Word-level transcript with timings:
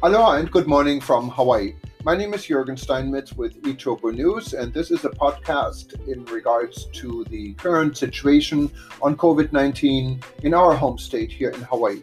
Aloha 0.00 0.34
and 0.34 0.48
good 0.48 0.68
morning 0.68 1.00
from 1.00 1.28
Hawaii. 1.28 1.74
My 2.04 2.16
name 2.16 2.32
is 2.32 2.46
Jürgen 2.46 2.78
Steinmetz 2.78 3.32
with 3.32 3.60
eTurbo 3.62 4.14
News, 4.14 4.54
and 4.54 4.72
this 4.72 4.92
is 4.92 5.04
a 5.04 5.08
podcast 5.08 6.06
in 6.06 6.24
regards 6.26 6.84
to 6.92 7.24
the 7.30 7.54
current 7.54 7.96
situation 7.96 8.70
on 9.02 9.16
COVID 9.16 9.52
19 9.52 10.22
in 10.44 10.54
our 10.54 10.76
home 10.76 10.98
state 10.98 11.32
here 11.32 11.50
in 11.50 11.62
Hawaii. 11.62 12.00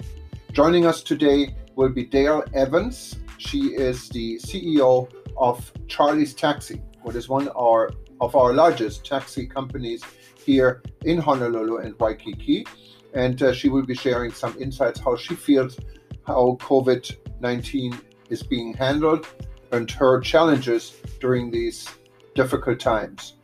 Joining 0.52 0.86
us 0.86 1.04
today 1.04 1.56
will 1.78 1.88
be 1.88 2.04
Dale 2.04 2.44
Evans. 2.54 3.16
She 3.38 3.68
is 3.68 4.10
the 4.10 4.40
CEO 4.40 5.10
of 5.38 5.72
Charley's 5.88 6.34
Taxi, 6.34 6.82
what 7.02 7.16
is 7.16 7.30
one 7.30 7.48
of 7.48 7.56
our, 7.56 7.94
of 8.20 8.36
our 8.36 8.52
largest 8.52 9.06
taxi 9.06 9.48
companies 9.48 10.04
here 10.44 10.84
in 11.06 11.18
Honolulu 11.18 11.78
and 11.78 11.98
Waikiki. 11.98 12.68
And 13.14 13.42
uh, 13.42 13.54
she 13.54 13.70
will 13.70 13.86
be 13.86 13.96
sharing 13.96 14.34
some 14.34 14.54
insights 14.62 15.00
how 15.00 15.16
she 15.16 15.34
feels 15.34 15.80
how 16.28 16.58
COVID 16.60 17.16
19 17.40 18.00
is 18.30 18.44
being 18.44 18.74
handled 18.74 19.28
and 19.72 19.90
her 19.92 20.20
challenges 20.20 20.96
during 21.20 21.52
these 21.52 21.88
difficult 22.34 22.80
times. 22.80 23.36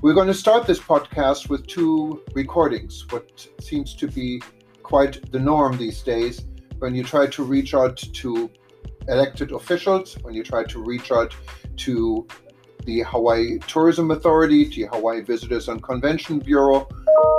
We're 0.00 0.14
going 0.14 0.28
to 0.28 0.34
start 0.34 0.66
this 0.66 0.80
podcast 0.80 1.48
with 1.48 1.66
two 1.66 2.22
recordings, 2.34 3.06
what 3.10 3.46
seems 3.60 3.94
to 3.94 4.08
be 4.08 4.42
quite 4.82 5.30
the 5.30 5.38
norm 5.38 5.76
these 5.76 6.02
days 6.02 6.46
when 6.80 6.94
you 6.94 7.04
try 7.04 7.26
to 7.28 7.44
reach 7.44 7.74
out 7.74 7.96
to 7.96 8.50
elected 9.08 9.52
officials, 9.52 10.14
when 10.22 10.34
you 10.34 10.42
try 10.42 10.64
to 10.64 10.82
reach 10.82 11.12
out 11.12 11.34
to 11.76 12.26
the 12.84 13.02
Hawaii 13.02 13.58
Tourism 13.60 14.10
Authority, 14.10 14.64
the 14.64 14.88
Hawaii 14.92 15.20
Visitors 15.22 15.68
and 15.68 15.82
Convention 15.82 16.40
Bureau, 16.40 16.88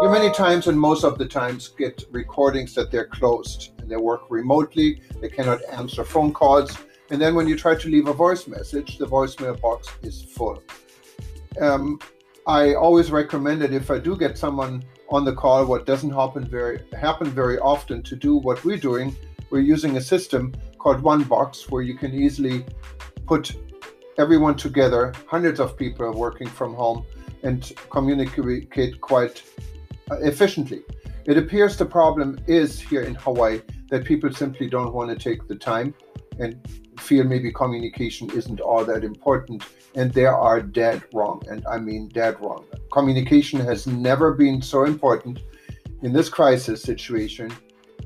you 0.01 0.09
many 0.09 0.31
times 0.31 0.67
and 0.67 0.79
most 0.79 1.03
of 1.03 1.17
the 1.17 1.25
times 1.25 1.69
get 1.69 2.05
recordings 2.11 2.73
that 2.75 2.91
they're 2.91 3.07
closed 3.07 3.71
and 3.79 3.89
they 3.89 3.95
work 3.95 4.23
remotely, 4.29 5.01
they 5.21 5.29
cannot 5.29 5.59
answer 5.71 6.03
phone 6.03 6.33
calls, 6.33 6.77
and 7.09 7.21
then 7.21 7.35
when 7.35 7.47
you 7.47 7.55
try 7.55 7.75
to 7.75 7.89
leave 7.89 8.07
a 8.07 8.13
voice 8.13 8.47
message, 8.47 8.97
the 8.97 9.05
voicemail 9.05 9.59
box 9.61 9.87
is 10.01 10.23
full. 10.23 10.63
Um, 11.61 11.99
I 12.47 12.73
always 12.73 13.11
recommend 13.11 13.61
that 13.61 13.71
if 13.71 13.91
I 13.91 13.99
do 13.99 14.17
get 14.17 14.37
someone 14.37 14.83
on 15.09 15.23
the 15.23 15.33
call, 15.33 15.65
what 15.65 15.85
doesn't 15.85 16.09
happen 16.09 16.43
very 16.45 16.83
happen 16.99 17.29
very 17.29 17.59
often, 17.59 18.01
to 18.03 18.15
do 18.15 18.37
what 18.37 18.63
we're 18.65 18.77
doing. 18.77 19.15
We're 19.49 19.59
using 19.61 19.97
a 19.97 20.01
system 20.01 20.53
called 20.79 21.01
One 21.01 21.23
Box, 21.23 21.69
where 21.69 21.83
you 21.83 21.95
can 21.95 22.13
easily 22.13 22.65
put 23.27 23.55
everyone 24.17 24.55
together. 24.55 25.13
Hundreds 25.27 25.59
of 25.59 25.77
people 25.77 26.05
are 26.05 26.11
working 26.11 26.47
from 26.47 26.73
home 26.73 27.05
and 27.43 27.71
communicate 27.89 28.99
quite 29.01 29.43
uh, 30.09 30.17
efficiently. 30.17 30.81
It 31.25 31.37
appears 31.37 31.77
the 31.77 31.85
problem 31.85 32.39
is 32.47 32.79
here 32.79 33.03
in 33.03 33.15
Hawaii 33.15 33.61
that 33.89 34.03
people 34.03 34.33
simply 34.33 34.67
don't 34.67 34.93
want 34.93 35.09
to 35.09 35.15
take 35.15 35.47
the 35.47 35.55
time 35.55 35.93
and 36.39 36.59
feel 36.99 37.23
maybe 37.23 37.51
communication 37.51 38.29
isn't 38.31 38.59
all 38.59 38.83
that 38.85 39.03
important. 39.03 39.63
And 39.95 40.11
they 40.11 40.25
are 40.25 40.61
dead 40.61 41.03
wrong. 41.13 41.43
And 41.49 41.65
I 41.67 41.77
mean 41.77 42.09
dead 42.09 42.39
wrong. 42.41 42.65
Communication 42.91 43.59
has 43.59 43.85
never 43.87 44.33
been 44.33 44.61
so 44.61 44.85
important 44.85 45.39
in 46.01 46.11
this 46.11 46.29
crisis 46.29 46.81
situation. 46.81 47.53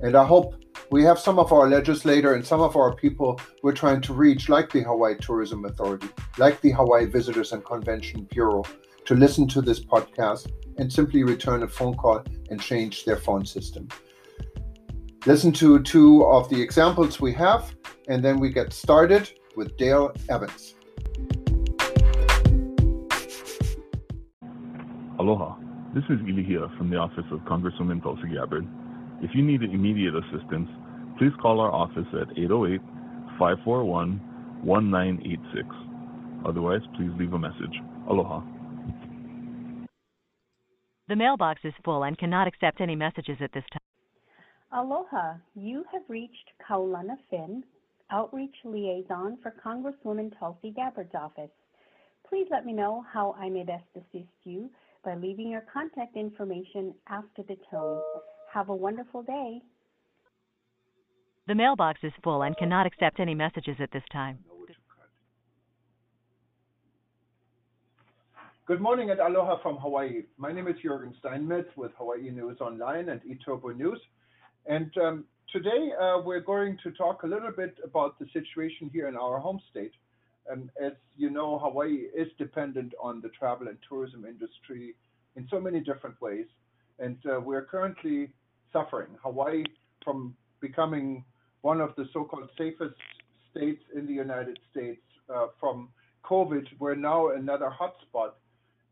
And 0.02 0.16
I 0.16 0.26
hope 0.26 0.64
we 0.92 1.04
have 1.04 1.20
some 1.20 1.40
of 1.40 1.52
our 1.52 1.68
legislator 1.68 2.34
and 2.36 2.46
some 2.46 2.62
of 2.62 2.76
our 2.76 2.94
people 2.94 3.40
we're 3.64 3.74
trying 3.74 4.02
to 4.02 4.14
reach, 4.14 4.48
like 4.48 4.72
the 4.72 4.84
Hawaii 4.84 5.16
Tourism 5.20 5.66
Authority, 5.66 6.10
like 6.38 6.62
the 6.62 6.72
Hawaii 6.72 7.06
Visitors 7.06 7.52
and 7.54 7.66
Convention 7.66 8.28
Bureau, 8.32 8.64
to 9.08 9.16
listen 9.16 9.48
to 9.48 9.62
this 9.62 9.80
podcast 9.80 10.52
and 10.78 10.92
simply 10.92 11.24
return 11.24 11.64
a 11.64 11.68
phone 11.68 11.96
call 11.96 12.22
and 12.50 12.62
change 12.62 13.06
their 13.06 13.16
phone 13.16 13.46
system. 13.46 13.88
Listen 15.26 15.52
to 15.54 15.82
two 15.82 16.26
of 16.26 16.50
the 16.50 16.62
examples 16.62 17.22
we 17.22 17.34
have, 17.34 17.74
and 18.10 18.24
then 18.24 18.38
we 18.38 18.52
get 18.52 18.74
started 18.74 19.32
with 19.56 19.76
Dale 19.78 20.12
Evans. 20.30 20.76
Aloha. 25.20 25.56
This 25.96 26.04
is 26.10 26.20
Ilihia 26.20 26.78
from 26.78 26.90
the 26.90 26.98
office 26.98 27.26
of 27.32 27.40
Congresswoman 27.40 28.04
Tulsi 28.04 28.28
Gabbard. 28.34 28.68
If 29.22 29.32
you 29.34 29.42
need 29.42 29.64
immediate 29.64 30.16
assistance, 30.16 30.70
please 31.18 31.32
call 31.42 31.62
our 31.62 31.72
office 31.72 32.08
at 32.12 32.38
808 32.38 32.82
541 33.40 34.20
1986. 34.64 35.68
Otherwise, 36.46 36.82
please 36.98 37.12
leave 37.18 37.32
a 37.32 37.40
message. 37.40 37.82
Aloha. 38.10 38.42
The 41.08 41.16
mailbox 41.16 41.62
is 41.64 41.74
full 41.86 42.04
and 42.04 42.18
cannot 42.18 42.48
accept 42.48 42.82
any 42.82 42.96
messages 42.96 43.38
at 43.42 43.52
this 43.54 43.64
time. 43.72 43.82
Aloha. 44.74 45.36
You 45.56 45.86
have 45.92 46.04
reached 46.10 46.52
Kaulana 46.68 47.16
Finn, 47.30 47.64
Outreach 48.12 48.56
Liaison 48.66 49.38
for 49.42 49.54
Congresswoman 49.64 50.38
Tulsi 50.38 50.72
Gabbard's 50.72 51.16
office. 51.16 51.52
Please 52.28 52.48
let 52.52 52.66
me 52.66 52.74
know 52.74 53.06
how 53.12 53.36
I 53.40 53.50
may 53.50 53.64
best 53.64 53.86
assist 53.96 54.28
you 54.44 54.70
by 55.06 55.16
leaving 55.16 55.50
your 55.50 55.64
contact 55.72 56.18
information 56.18 56.94
after 57.08 57.44
the 57.44 57.58
tone. 57.72 58.02
Have 58.54 58.68
a 58.68 58.76
wonderful 58.76 59.24
day. 59.24 59.62
The 61.48 61.56
mailbox 61.56 62.02
is 62.04 62.12
full 62.22 62.42
and 62.42 62.58
cannot 62.58 62.86
accept 62.86 63.22
any 63.22 63.34
messages 63.34 63.78
at 63.80 63.92
this 63.94 64.04
time. 64.12 64.40
Good 68.68 68.82
morning 68.82 69.12
and 69.12 69.22
aloha 69.22 69.62
from 69.62 69.78
Hawaii. 69.78 70.24
My 70.38 70.52
name 70.52 70.68
is 70.68 70.76
Jürgen 70.84 71.18
Steinmetz 71.20 71.70
with 71.78 71.94
Hawaii 71.98 72.30
News 72.32 72.58
Online 72.60 73.08
and 73.08 73.22
eTurbo 73.22 73.74
News. 73.74 73.98
And 74.66 74.92
um, 74.98 75.24
today 75.54 75.92
uh, 75.98 76.20
we're 76.22 76.42
going 76.42 76.78
to 76.84 76.92
talk 76.92 77.24
a 77.24 77.28
little 77.28 77.54
bit 77.56 77.78
about 77.86 78.20
the 78.20 78.26
situation 78.34 78.90
here 78.92 79.08
in 79.08 79.16
our 79.16 79.40
home 79.40 79.62
state. 79.72 79.94
Um, 80.52 80.70
as 80.84 80.92
you 81.16 81.30
know, 81.30 81.58
Hawaii 81.60 82.08
is 82.14 82.28
dependent 82.38 82.94
on 83.02 83.22
the 83.22 83.30
travel 83.30 83.70
and 83.70 83.78
tourism 83.88 84.26
industry 84.26 84.96
in 85.38 85.48
so 85.50 85.62
many 85.62 85.80
different 85.80 86.22
ways. 86.22 86.48
And 87.00 87.16
uh, 87.26 87.40
we're 87.40 87.64
currently 87.64 88.34
suffering. 88.74 89.12
Hawaii, 89.24 89.64
from 90.04 90.36
becoming 90.60 91.24
one 91.62 91.80
of 91.80 91.96
the 91.96 92.04
so 92.12 92.26
called 92.26 92.50
safest 92.58 92.96
states 93.50 93.84
in 93.96 94.06
the 94.08 94.14
United 94.14 94.60
States 94.72 95.04
uh, 95.34 95.48
from 95.58 95.88
COVID, 96.26 96.66
we're 96.80 96.96
now 96.96 97.30
another 97.30 97.72
hotspot 97.72 98.32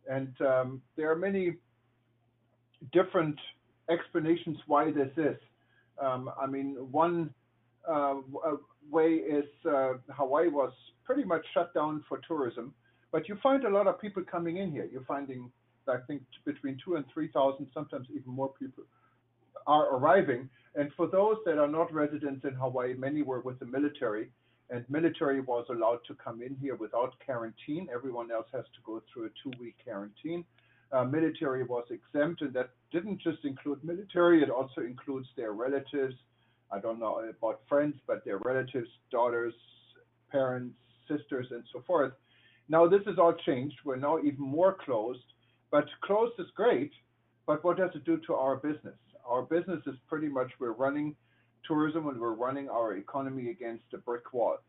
and 0.09 0.33
um, 0.41 0.81
there 0.95 1.11
are 1.11 1.15
many 1.15 1.55
different 2.91 3.37
explanations 3.89 4.57
why 4.67 4.91
this 4.91 5.11
is. 5.17 5.37
Um, 6.01 6.29
I 6.41 6.45
mean, 6.45 6.75
one 6.91 7.33
uh, 7.87 8.15
way 8.89 9.13
is 9.15 9.45
uh, 9.69 9.93
Hawaii 10.09 10.49
was 10.49 10.73
pretty 11.03 11.23
much 11.23 11.45
shut 11.53 11.73
down 11.73 12.03
for 12.07 12.19
tourism, 12.27 12.73
but 13.11 13.29
you 13.29 13.37
find 13.41 13.63
a 13.63 13.69
lot 13.69 13.87
of 13.87 13.99
people 14.01 14.23
coming 14.29 14.57
in 14.57 14.71
here. 14.71 14.87
You're 14.91 15.05
finding, 15.05 15.51
I 15.87 15.97
think, 16.07 16.23
between 16.45 16.77
two 16.83 16.95
and 16.95 17.05
three 17.13 17.29
thousand, 17.29 17.67
sometimes 17.73 18.07
even 18.09 18.31
more 18.31 18.51
people 18.59 18.83
are 19.67 19.95
arriving. 19.95 20.49
And 20.75 20.91
for 20.97 21.07
those 21.07 21.37
that 21.45 21.57
are 21.57 21.67
not 21.67 21.93
residents 21.93 22.43
in 22.43 22.53
Hawaii, 22.53 22.93
many 22.95 23.21
were 23.21 23.39
with 23.39 23.59
the 23.59 23.65
military, 23.65 24.29
and 24.69 24.83
military 24.89 25.41
was 25.41 25.65
allowed 25.69 25.99
to 26.07 26.15
come 26.15 26.41
in 26.41 26.55
here 26.55 26.75
without 26.75 27.13
quarantine. 27.23 27.87
Everyone 27.93 28.31
else 28.31 28.47
has 28.51 28.65
to 28.65 28.81
go 28.83 29.01
through 29.11 29.25
a 29.25 29.29
two-week 29.43 29.75
quarantine. 29.83 30.43
Uh, 30.91 31.03
military 31.03 31.63
was 31.63 31.85
exempt, 31.89 32.41
and 32.41 32.53
that 32.53 32.69
didn't 32.91 33.21
just 33.21 33.43
include 33.43 33.83
military; 33.83 34.41
it 34.41 34.49
also 34.49 34.81
includes 34.81 35.27
their 35.35 35.53
relatives. 35.53 36.15
I 36.71 36.79
don't 36.79 36.99
know 36.99 37.21
about 37.29 37.61
friends, 37.67 37.95
but 38.07 38.25
their 38.25 38.39
relatives, 38.39 38.89
daughters, 39.11 39.53
parents, 40.31 40.75
sisters, 41.07 41.47
and 41.51 41.63
so 41.71 41.83
forth. 41.85 42.13
Now 42.67 42.87
this 42.87 43.01
is 43.05 43.19
all 43.19 43.33
changed. 43.45 43.75
We're 43.83 43.97
now 43.97 44.19
even 44.19 44.41
more 44.41 44.73
closed, 44.73 45.25
but 45.71 45.85
closed 46.01 46.33
is 46.39 46.47
great. 46.55 46.91
But 47.45 47.63
what 47.63 47.77
does 47.77 47.91
it 47.93 48.05
do 48.05 48.19
to 48.25 48.33
our 48.33 48.55
business? 48.55 48.97
Our 49.25 49.43
business 49.43 49.81
is 49.85 49.95
pretty 50.07 50.27
much 50.27 50.51
we're 50.59 50.71
running 50.71 51.15
tourism 51.67 52.07
and 52.07 52.19
we're 52.19 52.33
running 52.33 52.69
our 52.69 52.95
economy 52.97 53.49
against 53.49 53.83
the 53.91 53.97
brick 53.97 54.33
walls. 54.33 54.59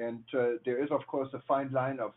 And 0.00 0.24
uh, 0.34 0.58
there 0.64 0.82
is, 0.82 0.90
of 0.90 1.06
course, 1.06 1.28
a 1.32 1.40
fine 1.48 1.72
line 1.72 1.98
of 2.00 2.12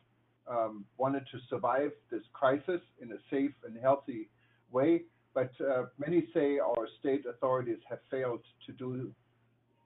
um, 0.47 0.85
wanting 0.97 1.25
to 1.31 1.39
survive 1.49 1.91
this 2.11 2.23
crisis 2.33 2.81
in 3.01 3.11
a 3.11 3.17
safe 3.29 3.53
and 3.65 3.77
healthy 3.81 4.29
way. 4.71 5.03
But 5.33 5.51
uh, 5.61 5.85
many 5.97 6.27
say 6.33 6.59
our 6.59 6.87
state 6.99 7.25
authorities 7.25 7.79
have 7.89 7.99
failed 8.09 8.41
to 8.65 8.71
do 8.73 9.13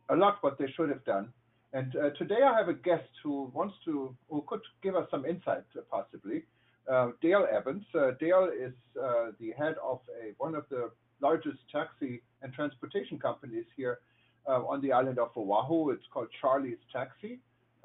a 0.10 0.16
lot 0.16 0.38
what 0.42 0.57
they 0.57 0.68
should 0.75 0.89
have 0.89 1.04
done. 1.06 1.30
And 1.74 1.96
uh, 1.96 2.12
today 2.12 2.42
I 2.46 2.57
have 2.57 2.69
a 2.69 2.74
guest 2.74 3.10
who 3.24 3.51
wants 3.54 3.75
to, 3.86 4.16
who 4.30 4.44
could 4.48 4.62
give 4.81 4.96
us 4.96 5.07
some 5.12 5.25
insight, 5.25 5.63
uh, 5.78 5.81
possibly. 5.92 6.44
Uh, 6.89 7.10
Dale 7.22 7.48
Evans. 7.51 7.84
Uh, 7.96 8.12
Dale 8.19 8.50
is 8.57 8.74
the 8.96 9.51
head 9.57 9.75
of 9.84 10.00
a, 10.22 10.34
one 10.38 10.56
of 10.56 10.66
the 10.69 10.92
largest 11.22 11.57
taxi 11.72 12.22
and 12.42 12.54
transportation 12.54 13.18
companies 13.18 13.66
here 13.75 14.00
uh, 14.48 14.63
on 14.66 14.81
the 14.81 14.92
island 14.92 15.19
of 15.19 15.30
Oahu. 15.36 15.92
It's 15.92 16.04
called 16.13 16.28
Charley's 16.42 16.78
Taxi. 16.92 17.40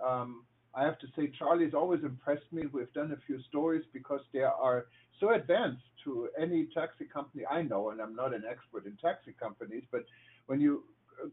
Um, 0.05 0.45
I 0.75 0.85
have 0.85 0.99
to 1.01 1.07
say, 1.17 1.33
Charley's 1.39 1.75
always 1.75 2.03
impressed 2.05 2.53
me. 2.53 2.65
We've 2.73 2.93
done 2.93 3.13
a 3.13 3.27
few 3.27 3.41
stories 3.49 3.85
because 3.93 4.21
they 4.33 4.41
are 4.41 4.87
so 5.19 5.33
advanced 5.33 5.83
to 6.05 6.29
any 6.41 6.69
taxi 6.73 7.05
company 7.05 7.45
I 7.51 7.63
know, 7.63 7.91
and 7.91 8.01
I'm 8.01 8.15
not 8.15 8.35
an 8.35 8.45
expert 8.49 8.87
in 8.87 8.97
taxi 8.97 9.35
companies, 9.41 9.83
but 9.91 10.05
when 10.47 10.61
you 10.61 10.85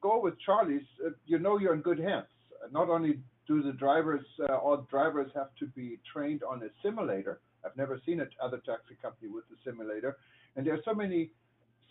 go 0.02 0.20
with 0.20 0.40
Charley's, 0.40 0.82
uh, 1.06 1.12
you 1.26 1.40
know 1.40 1.60
you're 1.60 1.74
in 1.74 1.82
good 1.82 2.00
hands. 2.00 2.26
not 2.72 2.90
only 2.90 3.20
do 3.48 3.62
the 3.62 3.74
drivers, 3.74 4.26
uh, 4.50 4.56
all 4.56 4.78
drivers 4.90 5.30
have 5.36 5.50
to 5.60 5.68
be 5.68 6.00
trained 6.12 6.42
on 6.44 6.64
a 6.64 6.70
simulator. 6.82 7.40
I've 7.64 7.78
never 7.78 8.02
seen 8.06 8.22
another 8.22 8.58
taxi 8.66 8.96
company 9.02 9.30
with 9.32 9.44
a 9.54 9.70
simulator, 9.70 10.18
and 10.56 10.66
there 10.66 10.74
are 10.74 10.82
so 10.84 10.94
many 10.94 11.30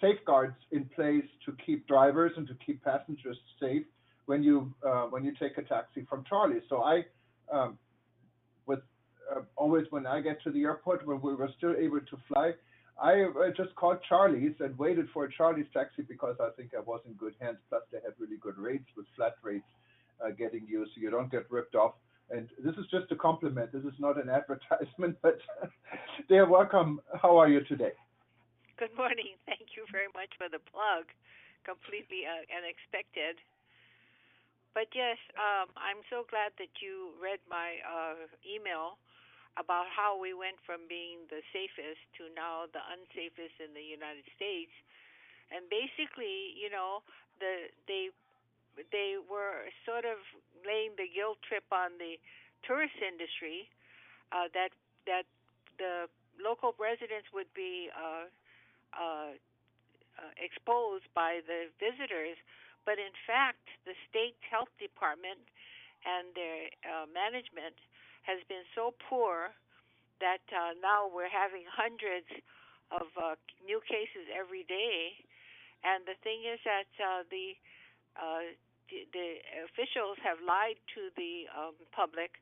safeguards 0.01 0.57
in 0.73 0.85
place 0.97 1.25
to 1.47 1.57
keep 1.65 1.87
drivers 1.87 2.33
and 2.37 2.47
to 2.49 2.55
keep 2.65 2.83
passengers 2.85 3.37
safe 3.61 3.85
when 4.27 4.43
you 4.43 4.73
uh, 4.87 5.05
when 5.05 5.25
you 5.25 5.33
take 5.39 5.59
a 5.59 5.63
taxi 5.63 6.07
from 6.09 6.25
Charley. 6.29 6.61
So 6.69 6.83
I, 6.83 7.05
um, 7.53 7.79
with 8.67 8.81
uh, 9.35 9.41
always 9.57 9.87
when 9.91 10.07
I 10.07 10.21
get 10.21 10.43
to 10.45 10.51
the 10.51 10.63
airport 10.63 11.07
when 11.07 11.21
we 11.21 11.35
were 11.35 11.51
still 11.57 11.75
able 11.79 12.01
to 12.01 12.17
fly, 12.29 12.53
I 13.01 13.23
uh, 13.23 13.51
just 13.57 13.75
called 13.75 13.99
Charley's 14.09 14.55
and 14.61 14.77
waited 14.79 15.09
for 15.13 15.25
a 15.25 15.33
Charley's 15.33 15.67
taxi 15.73 16.03
because 16.03 16.37
I 16.41 16.51
think 16.57 16.71
I 16.77 16.81
was 16.81 17.01
in 17.07 17.15
good 17.15 17.35
hands. 17.41 17.59
Plus 17.69 17.83
they 17.93 17.99
had 17.99 18.15
really 18.19 18.37
good 18.41 18.59
rates 18.59 18.87
with 18.97 19.07
flat 19.17 19.35
rates 19.43 19.65
uh, 20.25 20.31
getting 20.31 20.67
you, 20.69 20.85
so 20.87 21.01
you 21.01 21.11
don't 21.11 21.31
get 21.31 21.51
ripped 21.51 21.75
off. 21.75 21.95
And 22.31 22.49
this 22.65 22.75
is 22.77 22.87
just 22.91 23.13
a 23.13 23.17
compliment. 23.17 23.73
This 23.73 23.85
is 23.85 23.99
not 23.99 24.23
an 24.23 24.31
advertisement, 24.39 25.17
but 25.23 25.39
they're 26.29 26.47
welcome. 26.47 27.01
How 27.21 27.37
are 27.37 27.49
you 27.49 27.63
today? 27.65 27.93
Good 28.75 28.91
morning. 28.99 29.39
Thank 29.47 29.79
you 29.79 29.87
very 29.95 30.11
much 30.19 30.35
for 30.35 30.51
the 30.51 30.59
plug. 30.59 31.07
Completely 31.63 32.27
uh, 32.27 32.43
unexpected. 32.51 33.39
But 34.75 34.91
yes, 34.91 35.17
um, 35.39 35.71
I'm 35.79 36.03
so 36.11 36.27
glad 36.27 36.51
that 36.59 36.83
you 36.83 37.15
read 37.23 37.39
my 37.47 37.79
uh, 37.87 38.27
email 38.43 38.99
about 39.55 39.87
how 39.87 40.19
we 40.19 40.35
went 40.35 40.59
from 40.67 40.91
being 40.91 41.31
the 41.31 41.39
safest 41.55 42.03
to 42.19 42.27
now 42.35 42.67
the 42.75 42.83
unsafest 42.83 43.55
in 43.63 43.71
the 43.79 43.87
United 43.87 44.27
States. 44.35 44.75
And 45.55 45.71
basically, 45.71 46.59
you 46.59 46.67
know, 46.67 47.07
the 47.39 47.71
they 47.87 48.11
they 48.91 49.15
were 49.23 49.71
sort 49.87 50.03
of 50.03 50.19
laying 50.67 50.99
the 50.99 51.07
guilt 51.07 51.39
trip 51.47 51.63
on 51.71 51.95
the 52.03 52.19
tourist 52.67 52.99
industry 52.99 53.71
uh, 54.35 54.51
that 54.51 54.75
that 55.07 55.31
the 55.79 56.11
local 56.43 56.75
residents 56.83 57.31
would 57.31 57.47
be 57.55 57.87
uh, 57.95 58.27
uh, 58.95 59.35
uh, 60.15 60.33
exposed 60.39 61.07
by 61.15 61.43
the 61.45 61.71
visitors, 61.83 62.39
but 62.87 62.99
in 63.03 63.13
fact, 63.27 63.67
the 63.85 63.97
state 64.09 64.39
health 64.47 64.71
department 64.79 65.43
and 66.05 66.31
their 66.37 66.71
uh, 66.85 67.07
management 67.11 67.75
has 68.23 68.41
been 68.49 68.65
so 68.75 68.95
poor 69.09 69.53
that 70.21 70.45
uh, 70.53 70.77
now 70.81 71.09
we're 71.09 71.33
having 71.33 71.65
hundreds 71.67 72.29
of 72.93 73.09
uh, 73.19 73.35
new 73.65 73.81
cases 73.85 74.29
every 74.31 74.65
day. 74.69 75.17
And 75.83 76.05
the 76.07 76.17
thing 76.23 76.47
is 76.47 76.61
that 76.65 76.89
uh, 76.97 77.27
the, 77.29 77.57
uh, 78.17 78.55
the 78.89 79.09
the 79.13 79.29
officials 79.65 80.21
have 80.21 80.39
lied 80.45 80.79
to 80.97 81.09
the 81.17 81.49
um, 81.53 81.77
public 81.93 82.37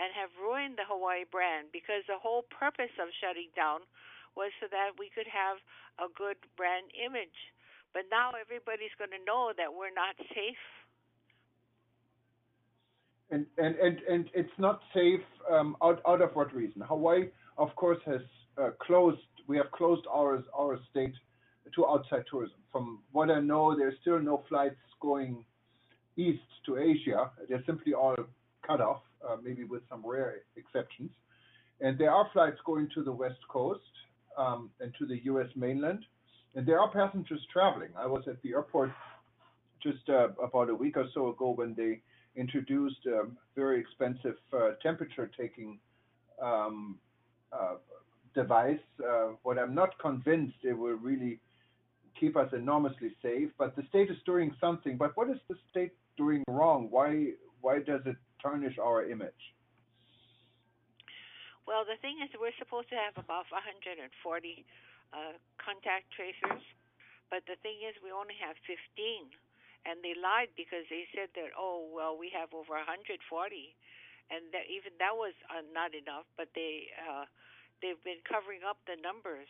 and 0.00 0.10
have 0.12 0.32
ruined 0.40 0.76
the 0.80 0.86
Hawaii 0.88 1.28
brand 1.28 1.70
because 1.70 2.02
the 2.08 2.18
whole 2.18 2.42
purpose 2.50 2.92
of 2.98 3.08
shutting 3.20 3.52
down 3.54 3.86
was 4.36 4.50
so 4.60 4.66
that 4.70 4.98
we 4.98 5.10
could 5.14 5.28
have 5.30 5.58
a 5.98 6.10
good 6.12 6.36
brand 6.56 6.90
image. 6.94 7.38
But 7.92 8.10
now 8.10 8.32
everybody's 8.34 8.94
going 8.98 9.14
to 9.14 9.22
know 9.24 9.52
that 9.56 9.70
we're 9.70 9.94
not 9.94 10.18
safe. 10.34 10.64
And 13.30 13.46
and 13.56 13.74
and, 13.76 13.98
and 14.08 14.30
it's 14.34 14.58
not 14.58 14.80
safe 14.92 15.24
um, 15.50 15.76
out 15.82 16.02
out 16.06 16.20
of 16.20 16.34
what 16.34 16.54
reason? 16.54 16.82
Hawaii, 16.82 17.30
of 17.56 17.74
course, 17.76 17.98
has 18.06 18.20
uh, 18.58 18.70
closed. 18.80 19.18
We 19.46 19.56
have 19.56 19.70
closed 19.70 20.06
our 20.10 20.42
our 20.56 20.78
state 20.90 21.14
to 21.74 21.86
outside 21.86 22.24
tourism. 22.30 22.58
From 22.70 23.00
what 23.12 23.30
I 23.30 23.40
know, 23.40 23.76
there's 23.76 23.94
still 24.02 24.20
no 24.20 24.42
flights 24.48 24.76
going 25.00 25.44
east 26.16 26.42
to 26.66 26.78
Asia. 26.78 27.30
They're 27.48 27.64
simply 27.66 27.94
all 27.94 28.16
cut 28.66 28.80
off, 28.80 29.02
uh, 29.26 29.36
maybe 29.42 29.64
with 29.64 29.82
some 29.88 30.02
rare 30.04 30.42
exceptions. 30.56 31.10
And 31.80 31.98
there 31.98 32.10
are 32.10 32.28
flights 32.32 32.58
going 32.64 32.88
to 32.94 33.02
the 33.02 33.12
west 33.12 33.40
coast, 33.48 33.80
um, 34.36 34.70
and 34.80 34.92
to 34.98 35.06
the 35.06 35.20
U.S. 35.24 35.48
mainland. 35.56 36.04
And 36.54 36.66
there 36.66 36.80
are 36.80 36.90
passengers 36.90 37.40
traveling. 37.52 37.90
I 37.98 38.06
was 38.06 38.24
at 38.28 38.40
the 38.42 38.52
airport 38.52 38.92
just 39.82 40.08
uh, 40.08 40.28
about 40.42 40.70
a 40.70 40.74
week 40.74 40.96
or 40.96 41.06
so 41.12 41.28
ago 41.30 41.50
when 41.50 41.74
they 41.74 42.00
introduced 42.36 43.06
a 43.06 43.24
very 43.54 43.80
expensive 43.80 44.36
uh, 44.52 44.70
temperature 44.82 45.30
taking 45.38 45.78
um, 46.42 46.98
uh, 47.52 47.74
device. 48.34 48.78
Uh, 49.00 49.32
what 49.42 49.58
I'm 49.58 49.74
not 49.74 49.98
convinced 49.98 50.56
it 50.62 50.72
will 50.72 50.94
really 50.96 51.40
keep 52.18 52.36
us 52.36 52.48
enormously 52.52 53.12
safe, 53.22 53.50
but 53.58 53.76
the 53.76 53.82
state 53.88 54.10
is 54.10 54.16
doing 54.24 54.54
something. 54.60 54.96
But 54.96 55.16
what 55.16 55.30
is 55.30 55.38
the 55.48 55.56
state 55.70 55.92
doing 56.16 56.42
wrong? 56.48 56.88
Why 56.90 57.30
why 57.60 57.78
does 57.78 58.00
it 58.06 58.16
tarnish 58.42 58.78
our 58.78 59.08
image? 59.08 59.53
Well, 61.64 61.88
the 61.88 61.96
thing 62.04 62.20
is, 62.20 62.28
we're 62.36 62.54
supposed 62.60 62.92
to 62.92 62.98
have 63.00 63.16
about 63.16 63.48
140 63.48 63.96
uh, 63.96 65.34
contact 65.56 66.12
tracers, 66.12 66.60
but 67.32 67.40
the 67.48 67.56
thing 67.64 67.80
is, 67.80 67.96
we 68.04 68.12
only 68.12 68.36
have 68.36 68.60
15, 68.68 69.32
and 69.88 70.04
they 70.04 70.12
lied 70.12 70.52
because 70.56 70.84
they 70.92 71.08
said 71.16 71.32
that 71.36 71.56
oh 71.56 71.88
well, 71.88 72.16
we 72.16 72.28
have 72.36 72.52
over 72.52 72.76
140, 72.76 73.16
and 74.28 74.42
that 74.52 74.68
even 74.68 74.92
that 75.00 75.16
was 75.16 75.32
uh, 75.48 75.64
not 75.72 75.96
enough. 75.96 76.28
But 76.36 76.52
they 76.52 76.92
uh, 77.00 77.24
they've 77.80 78.00
been 78.04 78.20
covering 78.28 78.64
up 78.64 78.80
the 78.84 79.00
numbers, 79.00 79.48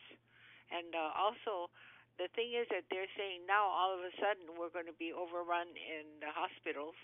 and 0.70 0.94
uh, 0.94 1.14
also 1.18 1.70
the 2.18 2.30
thing 2.38 2.54
is 2.54 2.66
that 2.70 2.86
they're 2.94 3.10
saying 3.18 3.42
now 3.46 3.66
all 3.66 3.90
of 3.90 4.02
a 4.06 4.14
sudden 4.22 4.54
we're 4.54 4.70
going 4.70 4.90
to 4.90 4.98
be 4.98 5.10
overrun 5.10 5.70
in 5.74 6.06
the 6.22 6.30
hospitals. 6.30 6.98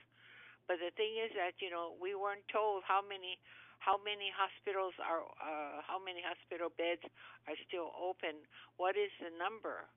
But 0.71 0.79
the 0.79 0.95
thing 0.95 1.19
is 1.19 1.35
that 1.35 1.59
you 1.59 1.71
know 1.71 1.99
we 1.99 2.15
weren't 2.15 2.47
told 2.51 2.87
how 2.87 3.03
many 3.03 3.39
how 3.81 3.97
many 3.97 4.29
hospitals 4.29 4.93
are 5.00 5.25
uh, 5.41 5.81
how 5.82 5.97
many 5.97 6.21
hospital 6.21 6.69
beds 6.69 7.03
are 7.49 7.56
still 7.65 7.91
open? 7.97 8.44
What 8.77 8.94
is 8.94 9.11
the 9.19 9.32
number? 9.35 9.88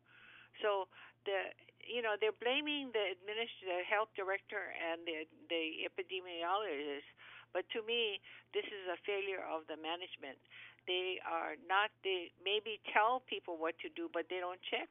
So 0.64 0.88
the 1.28 1.52
you 1.84 2.00
know 2.00 2.16
they're 2.16 2.36
blaming 2.36 2.96
the 2.96 3.12
administrator 3.12 3.84
the 3.84 3.88
health 3.88 4.12
director 4.16 4.72
and 4.72 5.04
the 5.04 5.28
the 5.52 5.84
epidemiologist 5.84 7.08
but 7.52 7.68
to 7.76 7.84
me 7.84 8.24
this 8.56 8.64
is 8.66 8.84
a 8.88 8.98
failure 9.04 9.44
of 9.44 9.68
the 9.68 9.76
management. 9.76 10.40
They 10.88 11.20
are 11.28 11.60
not 11.68 11.92
they 12.08 12.32
maybe 12.40 12.80
tell 12.92 13.20
people 13.28 13.60
what 13.60 13.76
to 13.84 13.92
do 13.92 14.08
but 14.12 14.32
they 14.32 14.40
don't 14.40 14.64
check. 14.72 14.90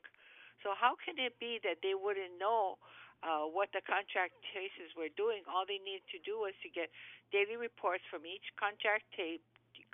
So 0.61 0.77
how 0.79 0.95
can 1.01 1.19
it 1.19 1.41
be 1.41 1.59
that 1.65 1.83
they 1.83 1.97
wouldn't 1.97 2.39
know 2.39 2.79
uh, 3.23 3.47
what 3.47 3.71
the 3.71 3.83
contract 3.87 4.35
tracers 4.51 4.91
were 4.99 5.11
doing. 5.15 5.47
All 5.47 5.65
they 5.67 5.79
needed 5.83 6.07
to 6.15 6.21
do 6.27 6.43
was 6.43 6.55
to 6.63 6.69
get 6.69 6.91
daily 7.31 7.57
reports 7.57 8.03
from 8.11 8.27
each 8.27 8.45
contract 8.59 9.07
tape, 9.15 9.43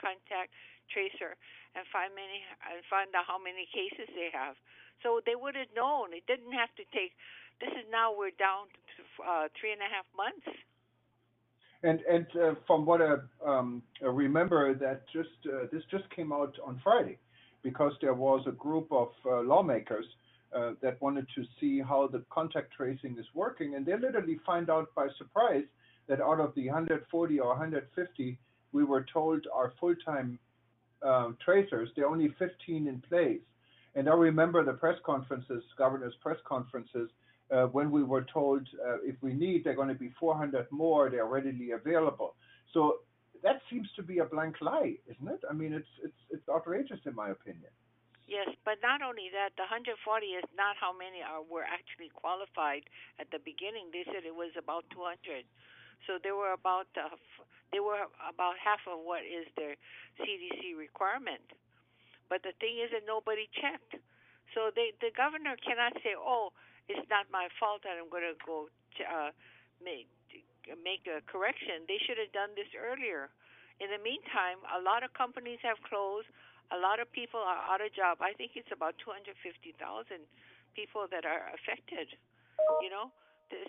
contact 0.00 0.50
tracer 0.88 1.36
and 1.76 1.84
find 1.92 2.10
many 2.16 2.40
and 2.64 2.80
find 2.88 3.12
out 3.12 3.28
how 3.28 3.36
many 3.36 3.68
cases 3.68 4.08
they 4.16 4.32
have. 4.32 4.56
So 5.04 5.20
they 5.28 5.36
would 5.36 5.54
have 5.54 5.70
known. 5.76 6.16
It 6.16 6.24
didn't 6.26 6.52
have 6.52 6.72
to 6.80 6.84
take. 6.90 7.12
This 7.60 7.70
is 7.76 7.86
now 7.92 8.14
we're 8.16 8.34
down 8.34 8.72
to 8.96 9.00
uh, 9.22 9.46
three 9.60 9.72
and 9.72 9.82
a 9.82 9.90
half 9.90 10.08
months. 10.16 10.48
And 11.82 12.00
and 12.10 12.26
uh, 12.34 12.54
from 12.66 12.86
what 12.86 13.00
I 13.02 13.22
um, 13.46 13.82
remember, 14.02 14.74
that 14.74 15.06
just 15.12 15.38
uh, 15.46 15.66
this 15.70 15.82
just 15.90 16.08
came 16.10 16.32
out 16.32 16.54
on 16.64 16.80
Friday, 16.82 17.18
because 17.62 17.92
there 18.00 18.14
was 18.14 18.42
a 18.48 18.52
group 18.52 18.90
of 18.90 19.08
uh, 19.24 19.42
lawmakers 19.42 20.06
uh, 20.54 20.72
that 20.80 21.00
wanted 21.00 21.26
to 21.34 21.44
see 21.60 21.80
how 21.80 22.06
the 22.06 22.24
contact 22.30 22.72
tracing 22.76 23.16
is 23.18 23.26
working, 23.34 23.74
and 23.74 23.84
they 23.84 23.96
literally 23.96 24.38
find 24.46 24.70
out 24.70 24.94
by 24.94 25.08
surprise 25.18 25.64
that 26.08 26.20
out 26.20 26.40
of 26.40 26.54
the 26.54 26.66
140 26.66 27.40
or 27.40 27.48
150 27.48 28.38
we 28.72 28.84
were 28.84 29.04
told 29.12 29.46
are 29.52 29.72
full-time 29.80 30.38
um, 31.02 31.36
tracers, 31.44 31.88
there 31.96 32.06
are 32.06 32.10
only 32.10 32.34
15 32.38 32.88
in 32.88 33.02
place. 33.08 33.40
And 33.94 34.08
I 34.08 34.14
remember 34.14 34.64
the 34.64 34.72
press 34.72 34.96
conferences, 35.04 35.62
governor's 35.76 36.14
press 36.20 36.38
conferences, 36.46 37.10
uh, 37.50 37.64
when 37.66 37.90
we 37.90 38.02
were 38.02 38.26
told 38.32 38.68
uh, 38.86 38.96
if 39.02 39.16
we 39.22 39.32
need, 39.32 39.64
they're 39.64 39.74
going 39.74 39.88
to 39.88 39.94
be 39.94 40.12
400 40.20 40.66
more, 40.70 41.08
they're 41.08 41.26
readily 41.26 41.70
available. 41.70 42.34
So 42.74 42.98
that 43.42 43.60
seems 43.70 43.88
to 43.96 44.02
be 44.02 44.18
a 44.18 44.24
blank 44.24 44.56
lie, 44.60 44.94
isn't 45.10 45.28
it? 45.28 45.40
I 45.48 45.54
mean, 45.54 45.72
it's 45.72 45.88
it's 46.02 46.20
it's 46.30 46.48
outrageous 46.48 46.98
in 47.06 47.14
my 47.14 47.30
opinion. 47.30 47.70
Yes, 48.28 48.52
but 48.64 48.76
not 48.84 49.00
only 49.00 49.32
that, 49.32 49.56
the 49.56 49.64
140 49.64 49.96
is 50.36 50.44
not 50.52 50.76
how 50.76 50.92
many 50.92 51.24
are 51.24 51.40
were 51.40 51.64
actually 51.64 52.12
qualified 52.12 52.84
at 53.16 53.32
the 53.32 53.40
beginning. 53.40 53.88
They 53.88 54.04
said 54.04 54.28
it 54.28 54.36
was 54.36 54.52
about 54.60 54.84
200. 54.92 55.48
So 56.06 56.20
they 56.20 56.30
were 56.30 56.52
about 56.52 56.92
uh, 56.94 57.16
they 57.72 57.80
were 57.80 58.04
about 58.20 58.60
half 58.60 58.84
of 58.84 59.00
what 59.00 59.24
is 59.24 59.48
their 59.56 59.74
CDC 60.20 60.76
requirement. 60.76 61.42
But 62.28 62.42
the 62.44 62.52
thing 62.60 62.78
is 62.78 62.92
that 62.92 63.04
nobody 63.08 63.48
checked. 63.56 63.96
So 64.54 64.70
they, 64.74 64.92
the 65.00 65.10
governor 65.16 65.56
cannot 65.60 65.96
say, 66.04 66.12
"Oh, 66.16 66.52
it's 66.88 67.04
not 67.08 67.26
my 67.32 67.48
fault 67.58 67.82
that 67.84 67.96
I'm 67.96 68.08
going 68.12 68.28
to 68.28 68.36
go 68.44 68.68
uh, 69.04 69.32
make 69.82 70.08
make 70.84 71.08
a 71.08 71.24
correction." 71.24 71.88
They 71.88 71.98
should 72.04 72.18
have 72.20 72.32
done 72.32 72.52
this 72.56 72.70
earlier. 72.76 73.30
In 73.80 73.88
the 73.90 74.00
meantime, 74.02 74.60
a 74.68 74.80
lot 74.82 75.02
of 75.02 75.12
companies 75.14 75.60
have 75.62 75.80
closed 75.86 76.28
a 76.70 76.78
lot 76.78 77.00
of 77.00 77.08
people 77.12 77.40
are 77.40 77.60
out 77.64 77.80
of 77.80 77.92
job. 77.94 78.20
I 78.20 78.36
think 78.36 78.52
it's 78.54 78.70
about 78.72 78.96
250,000 79.00 79.74
people 80.76 81.08
that 81.10 81.24
are 81.24 81.48
affected, 81.56 82.12
you 82.84 82.90
know? 82.92 83.10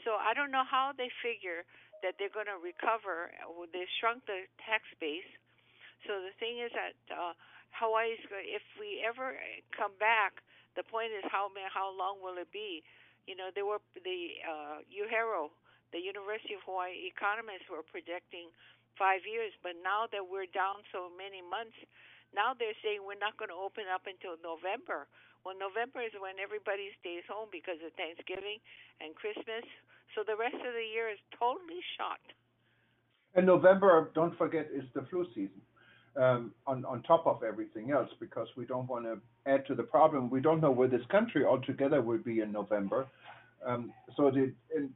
So 0.04 0.20
I 0.20 0.36
don't 0.36 0.52
know 0.52 0.68
how 0.68 0.92
they 0.92 1.08
figure 1.24 1.64
that 2.04 2.20
they're 2.20 2.32
going 2.32 2.52
to 2.52 2.60
recover. 2.60 3.32
They 3.72 3.88
shrunk 4.00 4.28
the 4.28 4.48
tax 4.60 4.84
base. 5.00 5.28
So 6.08 6.20
the 6.20 6.36
thing 6.40 6.60
is 6.60 6.72
that 6.76 6.96
uh, 7.12 7.36
Hawaii's 7.76 8.20
if 8.44 8.64
we 8.80 9.04
ever 9.04 9.36
come 9.76 9.96
back, 10.00 10.40
the 10.76 10.84
point 10.84 11.12
is 11.12 11.24
how 11.28 11.52
how 11.72 11.92
long 11.92 12.20
will 12.24 12.40
it 12.40 12.52
be? 12.52 12.84
You 13.28 13.36
know, 13.36 13.52
there 13.52 13.68
were 13.68 13.84
the 13.96 14.20
uh, 14.44 14.80
UHERO, 14.88 15.52
the 15.92 16.00
University 16.00 16.56
of 16.56 16.64
Hawaii 16.64 17.08
economists 17.08 17.68
were 17.68 17.84
predicting 17.84 18.52
five 18.96 19.24
years, 19.24 19.56
but 19.64 19.80
now 19.80 20.08
that 20.12 20.24
we're 20.24 20.50
down 20.50 20.84
so 20.92 21.08
many 21.08 21.40
months, 21.44 21.76
now 22.34 22.54
they're 22.54 22.78
saying 22.84 23.02
we're 23.02 23.20
not 23.20 23.38
going 23.38 23.50
to 23.50 23.58
open 23.58 23.90
up 23.90 24.06
until 24.06 24.38
November. 24.42 25.10
Well, 25.46 25.56
November 25.56 26.04
is 26.04 26.14
when 26.20 26.38
everybody 26.38 26.92
stays 27.00 27.24
home 27.32 27.48
because 27.52 27.80
of 27.86 27.96
Thanksgiving 27.96 28.60
and 29.00 29.16
Christmas. 29.16 29.64
So 30.16 30.24
the 30.28 30.36
rest 30.36 30.58
of 30.60 30.74
the 30.74 30.88
year 30.88 31.10
is 31.10 31.22
totally 31.38 31.80
shot. 31.98 32.22
And 33.36 33.46
November, 33.46 34.12
don't 34.16 34.38
forget, 34.38 34.68
is 34.74 34.84
the 34.94 35.06
flu 35.10 35.26
season. 35.36 35.62
Um, 36.18 36.54
on 36.66 36.84
on 36.86 37.04
top 37.04 37.28
of 37.28 37.44
everything 37.44 37.92
else, 37.92 38.10
because 38.20 38.48
we 38.58 38.66
don't 38.66 38.90
want 38.90 39.06
to 39.06 39.20
add 39.46 39.66
to 39.68 39.76
the 39.76 39.84
problem. 39.84 40.30
We 40.30 40.42
don't 40.42 40.60
know 40.60 40.72
where 40.72 40.88
this 40.88 41.06
country 41.12 41.46
altogether 41.46 42.02
will 42.02 42.18
be 42.18 42.42
in 42.42 42.52
November. 42.52 43.08
Um, 43.66 43.94
so 44.18 44.32
the 44.32 44.52
in, 44.76 44.90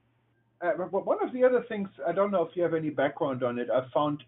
uh, 0.59 0.71
one 0.71 1.17
of 1.21 1.31
the 1.31 1.43
other 1.43 1.63
things 1.69 1.87
I 2.05 2.13
don't 2.13 2.31
know 2.31 2.43
if 2.43 2.55
you 2.55 2.63
have 2.63 2.73
any 2.73 2.89
background 2.89 3.43
on 3.43 3.59
it. 3.59 3.69
I 3.69 3.85
found 3.93 4.23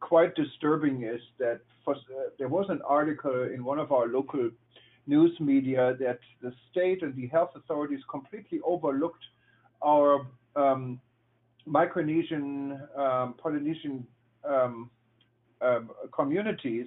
quite 0.00 0.34
disturbing 0.34 1.04
is 1.04 1.20
that 1.38 1.60
for, 1.84 1.94
uh, 1.94 2.30
there 2.38 2.48
was 2.48 2.66
an 2.68 2.80
article 2.86 3.48
in 3.54 3.64
one 3.64 3.78
of 3.78 3.92
our 3.92 4.08
local 4.08 4.50
news 5.06 5.38
media 5.40 5.94
that 5.98 6.18
the 6.42 6.52
state 6.70 7.02
and 7.02 7.14
the 7.16 7.26
health 7.28 7.50
authorities 7.54 8.00
completely 8.10 8.60
overlooked 8.64 9.24
our 9.82 10.26
um, 10.56 11.00
Micronesian, 11.66 12.80
um, 12.98 13.34
Polynesian 13.42 14.06
um, 14.44 14.90
um, 15.60 15.90
communities, 16.12 16.86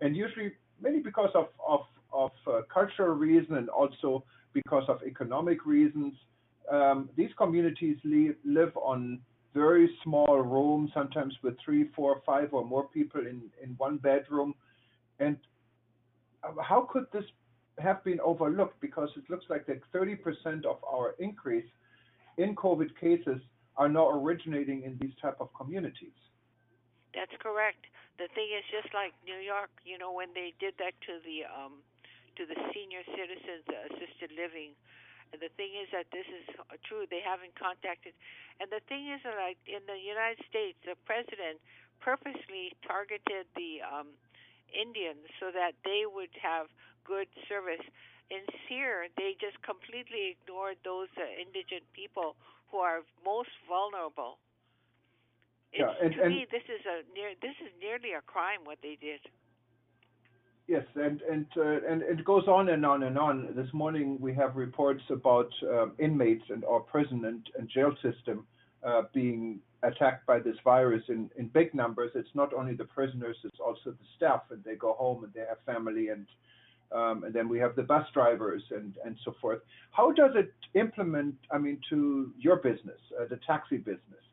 and 0.00 0.16
usually 0.16 0.52
mainly 0.80 1.00
because 1.00 1.30
of 1.34 1.46
of, 1.66 1.80
of 2.12 2.30
uh, 2.46 2.62
cultural 2.72 3.14
reason 3.14 3.56
and 3.56 3.68
also 3.68 4.24
because 4.52 4.84
of 4.88 5.02
economic 5.06 5.66
reasons. 5.66 6.14
Um, 6.70 7.10
these 7.16 7.30
communities 7.36 7.98
li- 8.04 8.34
live 8.44 8.74
on 8.76 9.20
very 9.54 9.88
small 10.02 10.40
rooms, 10.42 10.90
sometimes 10.92 11.34
with 11.42 11.54
three, 11.64 11.88
four, 11.94 12.20
five, 12.26 12.52
or 12.52 12.64
more 12.64 12.88
people 12.88 13.20
in, 13.20 13.42
in 13.62 13.74
one 13.78 13.98
bedroom. 13.98 14.54
And 15.20 15.38
how 16.60 16.88
could 16.90 17.06
this 17.12 17.24
have 17.78 18.02
been 18.04 18.20
overlooked? 18.20 18.80
Because 18.80 19.08
it 19.16 19.30
looks 19.30 19.46
like 19.48 19.66
that 19.66 19.80
30% 19.94 20.64
of 20.64 20.76
our 20.84 21.14
increase 21.20 21.66
in 22.36 22.54
COVID 22.56 22.90
cases 23.00 23.40
are 23.76 23.88
now 23.88 24.10
originating 24.10 24.82
in 24.82 24.98
these 25.00 25.14
type 25.22 25.36
of 25.40 25.48
communities. 25.54 26.18
That's 27.14 27.34
correct. 27.38 27.86
The 28.18 28.26
thing 28.34 28.50
is 28.50 28.66
just 28.70 28.92
like 28.94 29.14
New 29.24 29.38
York, 29.38 29.70
you 29.86 29.98
know, 29.98 30.12
when 30.12 30.34
they 30.34 30.54
did 30.58 30.74
that 30.78 30.94
to 31.06 31.18
the 31.22 31.46
um 31.46 31.82
to 32.34 32.42
the 32.46 32.58
senior 32.74 33.02
citizens 33.14 33.62
assisted 33.90 34.34
living. 34.34 34.74
And 35.34 35.42
the 35.42 35.50
thing 35.58 35.74
is 35.74 35.90
that 35.90 36.06
this 36.14 36.30
is 36.30 36.46
true. 36.86 37.10
They 37.10 37.18
haven't 37.18 37.58
contacted. 37.58 38.14
And 38.62 38.70
the 38.70 38.78
thing 38.86 39.10
is 39.10 39.18
that 39.26 39.34
like 39.34 39.58
in 39.66 39.82
the 39.90 39.98
United 39.98 40.38
States, 40.46 40.78
the 40.86 40.94
president 41.02 41.58
purposely 41.98 42.70
targeted 42.86 43.50
the 43.58 43.82
um 43.82 44.14
Indians 44.70 45.26
so 45.42 45.50
that 45.50 45.74
they 45.82 46.06
would 46.06 46.30
have 46.38 46.70
good 47.02 47.26
service. 47.50 47.82
In 48.30 48.46
SEER, 48.66 49.10
they 49.18 49.34
just 49.42 49.58
completely 49.62 50.38
ignored 50.38 50.78
those 50.86 51.10
uh, 51.18 51.26
indigent 51.34 51.84
people 51.92 52.38
who 52.70 52.78
are 52.78 53.02
most 53.26 53.52
vulnerable. 53.66 54.38
It's, 55.74 55.82
yeah, 55.82 55.92
and, 55.98 56.14
to 56.14 56.22
and 56.22 56.30
me, 56.30 56.46
this 56.46 56.64
is 56.70 56.82
a 56.86 57.02
near 57.10 57.34
this 57.42 57.58
is 57.58 57.74
nearly 57.82 58.14
a 58.14 58.22
crime 58.22 58.62
what 58.62 58.78
they 58.86 58.94
did. 59.02 59.18
Yes, 60.66 60.84
and 60.94 61.20
and 61.30 61.46
uh, 61.58 61.86
and 61.86 62.00
it 62.02 62.24
goes 62.24 62.48
on 62.48 62.70
and 62.70 62.86
on 62.86 63.02
and 63.02 63.18
on. 63.18 63.48
This 63.54 63.70
morning 63.74 64.16
we 64.18 64.34
have 64.34 64.56
reports 64.56 65.02
about 65.10 65.50
uh, 65.62 65.88
inmates 65.98 66.44
and 66.48 66.64
our 66.64 66.80
prison 66.80 67.26
and, 67.26 67.46
and 67.58 67.68
jail 67.68 67.92
system 68.02 68.46
uh, 68.82 69.02
being 69.12 69.60
attacked 69.82 70.26
by 70.26 70.38
this 70.38 70.56
virus 70.64 71.02
in, 71.08 71.28
in 71.36 71.48
big 71.48 71.74
numbers. 71.74 72.12
It's 72.14 72.34
not 72.34 72.54
only 72.54 72.74
the 72.74 72.86
prisoners; 72.86 73.36
it's 73.44 73.60
also 73.60 73.90
the 73.90 74.06
staff, 74.16 74.44
and 74.50 74.64
they 74.64 74.74
go 74.74 74.94
home 74.94 75.24
and 75.24 75.34
they 75.34 75.40
have 75.40 75.58
family, 75.66 76.08
and 76.08 76.26
um, 76.92 77.24
and 77.24 77.34
then 77.34 77.46
we 77.46 77.58
have 77.58 77.76
the 77.76 77.82
bus 77.82 78.06
drivers 78.14 78.62
and 78.70 78.94
and 79.04 79.18
so 79.22 79.34
forth. 79.42 79.60
How 79.90 80.12
does 80.12 80.30
it 80.34 80.54
implement? 80.72 81.34
I 81.50 81.58
mean, 81.58 81.78
to 81.90 82.32
your 82.38 82.56
business, 82.56 83.00
uh, 83.20 83.26
the 83.28 83.38
taxi 83.46 83.76
business? 83.76 84.24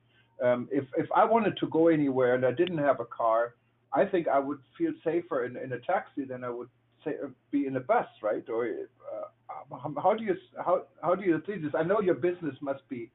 Um, 0.41 0.69
if 0.71 0.85
if 0.95 1.07
I 1.13 1.25
wanted 1.25 1.57
to 1.57 1.67
go 1.67 1.89
anywhere 1.89 2.35
and 2.35 2.45
I 2.45 2.51
didn't 2.53 2.77
have 2.77 3.01
a 3.01 3.05
car, 3.05 3.55
I 3.93 4.05
think 4.05 4.27
I 4.27 4.39
would 4.39 4.59
feel 4.77 4.93
safer 5.03 5.45
in, 5.45 5.57
in 5.57 5.73
a 5.73 5.79
taxi 5.79 6.23
than 6.23 6.43
I 6.43 6.49
would 6.49 6.69
say, 7.03 7.15
uh, 7.23 7.27
be 7.51 7.67
in 7.67 7.75
a 7.75 7.79
bus, 7.79 8.07
right? 8.21 8.47
Or 8.49 8.65
uh, 8.67 9.75
how 10.01 10.13
do 10.13 10.23
you 10.23 10.35
how 10.57 10.83
how 11.01 11.15
do 11.15 11.23
you 11.23 11.41
see 11.45 11.57
this? 11.57 11.73
I 11.77 11.83
know 11.83 11.99
your 11.99 12.15
business 12.15 12.55
must 12.61 12.87
be 12.89 13.09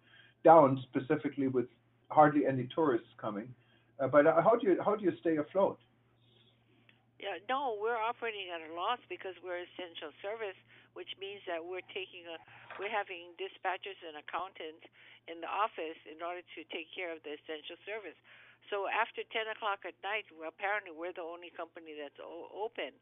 down 0.45 0.83
specifically 0.91 1.49
with 1.49 1.67
hardly 2.11 2.47
any 2.47 2.69
tourists 2.75 3.09
coming, 3.21 3.49
uh, 4.01 4.09
but 4.09 4.27
how 4.27 4.57
do 4.61 4.69
you 4.69 4.77
how 4.85 4.95
do 4.97 5.05
you 5.05 5.13
stay 5.21 5.37
afloat? 5.37 5.79
Yeah, 7.17 7.41
no, 7.49 7.81
we're 7.81 7.97
operating 7.97 8.53
at 8.53 8.61
a 8.61 8.77
loss 8.77 9.01
because 9.09 9.33
we're 9.41 9.65
essential 9.65 10.13
service, 10.21 10.59
which 10.93 11.17
means 11.17 11.41
that 11.49 11.65
we're 11.65 11.85
taking 11.97 12.29
a 12.29 12.37
we're 12.77 12.93
having 12.93 13.33
dispatchers 13.41 13.97
and 14.05 14.21
accountants 14.21 14.85
in 15.25 15.41
the 15.41 15.49
office 15.49 15.97
in 16.05 16.21
order 16.21 16.45
to 16.45 16.61
take 16.69 16.93
care 16.93 17.11
of 17.11 17.25
the 17.25 17.41
essential 17.41 17.81
service. 17.89 18.19
So 18.71 18.91
after 18.91 19.23
10 19.23 19.47
o'clock 19.55 19.87
at 19.87 19.95
night, 20.03 20.27
apparently 20.43 20.91
we're 20.91 21.15
the 21.15 21.27
only 21.27 21.55
company 21.55 21.95
that's 21.95 22.19
o- 22.19 22.51
open. 22.51 22.95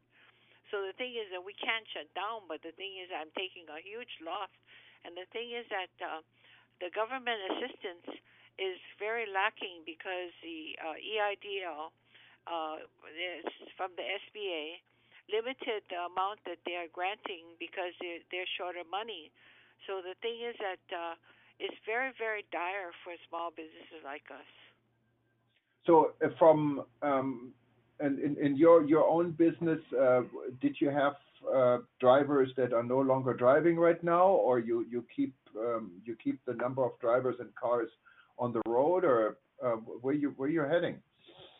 So 0.68 0.85
the 0.85 0.92
thing 0.97 1.16
is 1.16 1.28
that 1.33 1.40
we 1.44 1.56
can't 1.56 1.85
shut 1.92 2.09
down, 2.12 2.44
but 2.49 2.61
the 2.61 2.73
thing 2.76 3.00
is 3.00 3.09
I'm 3.12 3.33
taking 3.37 3.68
a 3.68 3.80
huge 3.80 4.21
loss. 4.21 4.52
And 5.04 5.16
the 5.16 5.28
thing 5.33 5.52
is 5.52 5.68
that 5.68 5.92
uh, 6.00 6.21
the 6.80 6.88
government 6.92 7.40
assistance 7.52 8.21
is 8.56 8.80
very 8.99 9.28
lacking 9.28 9.85
because 9.85 10.33
the 10.40 10.76
uh, 10.80 10.97
EIDL 10.97 11.92
uh, 12.49 12.76
from 13.76 13.92
the 13.97 14.04
SBA 14.28 14.80
limited 15.33 15.85
the 15.88 16.00
amount 16.04 16.40
that 16.44 16.61
they 16.68 16.76
are 16.76 16.88
granting 16.92 17.56
because 17.56 17.97
they're, 18.00 18.21
they're 18.28 18.50
short 18.56 18.76
of 18.76 18.85
money. 18.88 19.33
So 19.88 20.00
the 20.04 20.16
thing 20.21 20.40
is 20.44 20.56
that 20.61 20.85
uh, 20.92 21.14
it's 21.61 21.76
very, 21.85 22.12
very 22.16 22.44
dire 22.52 22.92
for 23.04 23.16
small 23.28 23.52
businesses 23.52 24.04
like 24.04 24.28
us. 24.33 24.63
So 25.87 26.12
uh, 26.25 26.29
from 26.38 26.85
um, 27.03 27.53
and 28.00 28.19
in, 28.19 28.37
in 28.38 28.57
your 28.57 28.85
your 28.85 29.05
own 29.05 29.33
business, 29.33 29.81
uh, 29.99 30.23
did 30.61 30.76
you 30.81 30.91
have 30.91 31.14
uh, 31.55 31.79
drivers 32.00 32.50
that 32.57 32.73
are 32.73 32.83
no 32.83 33.00
longer 33.00 33.35
driving 33.35 33.76
right 33.76 34.03
now, 34.03 34.29
or 34.29 34.59
you 34.59 34.87
you 34.91 35.05
keep 35.14 35.35
um, 35.59 35.93
you 36.05 36.17
keep 36.23 36.41
the 36.47 36.55
number 36.55 36.85
of 36.85 36.99
drivers 37.00 37.37
and 37.38 37.55
cars 37.55 37.88
on 38.38 38.53
the 38.53 38.62
road, 38.67 39.05
or 39.05 39.37
uh, 39.64 39.76
where 40.03 40.14
you 40.14 40.35
where 40.37 40.49
you're 40.49 40.69
heading? 40.69 40.97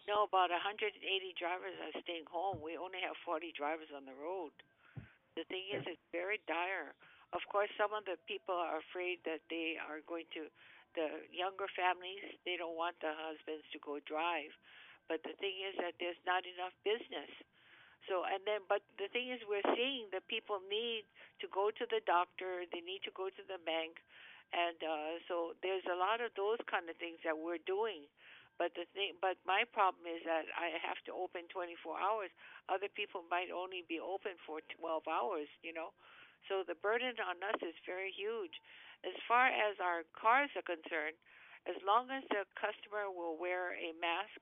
No, 0.04 0.28
about 0.28 0.52
180 0.52 1.00
drivers 1.40 1.73
are 1.81 1.97
staying 2.04 2.28
home. 2.28 2.61
We 2.61 2.76
only 2.76 3.00
have 3.00 3.16
40 3.25 3.57
drivers 3.57 3.88
on 3.88 4.04
the 4.04 4.12
road. 4.12 4.52
The 5.33 5.49
thing 5.49 5.64
is, 5.73 5.81
it's 5.88 6.09
very 6.12 6.45
dire. 6.45 6.93
Of 7.33 7.40
course, 7.49 7.73
some 7.81 7.97
of 7.97 8.04
the 8.04 8.21
people 8.28 8.54
are 8.54 8.85
afraid 8.85 9.25
that 9.25 9.40
they 9.49 9.81
are 9.81 10.04
going 10.04 10.28
to, 10.37 10.52
the 10.94 11.26
younger 11.30 11.68
families, 11.74 12.22
they 12.46 12.56
don't 12.56 12.78
want 12.78 12.98
the 13.02 13.12
husbands 13.12 13.66
to 13.74 13.78
go 13.82 13.98
drive. 14.02 14.54
But 15.10 15.20
the 15.22 15.36
thing 15.36 15.60
is 15.60 15.76
that 15.82 16.00
there's 16.00 16.18
not 16.24 16.48
enough 16.48 16.72
business. 16.82 17.30
So, 18.08 18.24
and 18.24 18.40
then, 18.44 18.64
but 18.68 18.84
the 18.96 19.08
thing 19.12 19.32
is, 19.32 19.40
we're 19.48 19.64
seeing 19.76 20.08
that 20.12 20.28
people 20.28 20.60
need 20.68 21.08
to 21.40 21.46
go 21.48 21.72
to 21.72 21.84
the 21.88 22.04
doctor, 22.04 22.64
they 22.68 22.84
need 22.84 23.04
to 23.08 23.12
go 23.16 23.28
to 23.28 23.44
the 23.48 23.60
bank. 23.64 24.00
And 24.52 24.76
uh, 24.80 25.18
so 25.26 25.56
there's 25.64 25.84
a 25.88 25.96
lot 25.96 26.20
of 26.20 26.30
those 26.36 26.60
kind 26.68 26.86
of 26.88 26.96
things 27.00 27.18
that 27.24 27.34
we're 27.34 27.60
doing 27.64 28.06
but 28.54 28.70
the 28.78 28.86
thing, 28.94 29.18
but 29.18 29.34
my 29.42 29.66
problem 29.74 30.06
is 30.06 30.22
that 30.22 30.46
I 30.54 30.78
have 30.78 31.02
to 31.10 31.12
open 31.12 31.50
24 31.50 31.98
hours. 31.98 32.30
Other 32.70 32.86
people 32.86 33.26
might 33.26 33.50
only 33.50 33.82
be 33.90 33.98
open 33.98 34.38
for 34.46 34.62
12 34.78 35.10
hours. 35.10 35.50
You 35.66 35.74
know, 35.74 35.90
so 36.46 36.62
the 36.62 36.78
burden 36.78 37.18
on 37.18 37.42
us 37.42 37.58
is 37.66 37.74
very 37.82 38.14
huge. 38.14 38.54
As 39.04 39.16
far 39.28 39.52
as 39.52 39.76
our 39.84 40.02
cars 40.16 40.49
are 40.56 40.64
concerned, 40.64 41.16
as 41.68 41.76
long 41.84 42.08
as 42.08 42.25
the 42.32 42.49
customer 42.56 43.12
will 43.12 43.37
wear 43.37 43.76
a 43.76 43.92
mask 44.00 44.40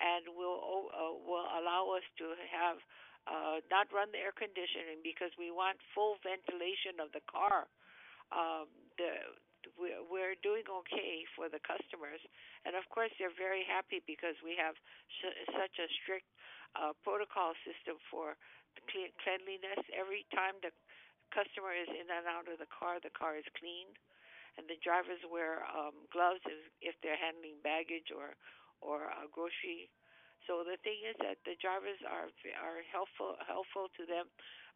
and 0.00 0.28
will 0.36 0.88
uh, 0.92 1.12
will 1.16 1.48
allow 1.56 1.92
us 1.96 2.04
to 2.20 2.36
have 2.48 2.76
uh, 3.28 3.64
not 3.72 3.88
run 3.92 4.08
the 4.12 4.20
air 4.20 4.34
conditioning 4.34 5.00
because 5.04 5.32
we 5.36 5.52
want 5.52 5.78
full 5.96 6.16
ventilation 6.20 7.00
of 7.00 7.12
the 7.12 7.24
car. 7.28 7.68
Um, 8.32 8.68
the 8.96 9.20
we're 9.78 10.34
doing 10.42 10.66
okay 10.66 11.22
for 11.38 11.46
the 11.46 11.62
customers, 11.62 12.18
and 12.66 12.74
of 12.74 12.82
course 12.90 13.14
they're 13.14 13.34
very 13.38 13.62
happy 13.62 14.02
because 14.02 14.34
we 14.42 14.58
have 14.58 14.74
such 15.22 15.76
a 15.78 15.86
strict 16.02 16.26
uh, 16.74 16.90
protocol 17.06 17.54
system 17.62 17.94
for 18.10 18.34
cleanliness. 19.22 19.78
Every 19.94 20.26
time 20.34 20.58
the 20.66 20.74
customer 21.32 21.72
is 21.72 21.88
in 21.88 22.06
and 22.06 22.28
out 22.28 22.46
of 22.46 22.60
the 22.60 22.68
car, 22.68 23.00
the 23.00 23.12
car 23.12 23.34
is 23.34 23.48
cleaned, 23.56 23.96
and 24.60 24.68
the 24.68 24.76
drivers 24.84 25.20
wear 25.26 25.64
um, 25.72 25.96
gloves 26.12 26.44
if, 26.44 26.60
if 26.80 26.94
they're 27.00 27.18
handling 27.18 27.58
baggage 27.64 28.12
or 28.12 28.36
or 28.84 29.08
uh, 29.10 29.26
grocery. 29.32 29.88
So 30.44 30.66
the 30.66 30.76
thing 30.82 31.00
is 31.06 31.16
that 31.24 31.40
the 31.48 31.56
drivers 31.58 31.98
are 32.04 32.28
are 32.60 32.80
helpful 32.86 33.40
helpful 33.42 33.88
to 33.96 34.02
them, 34.04 34.28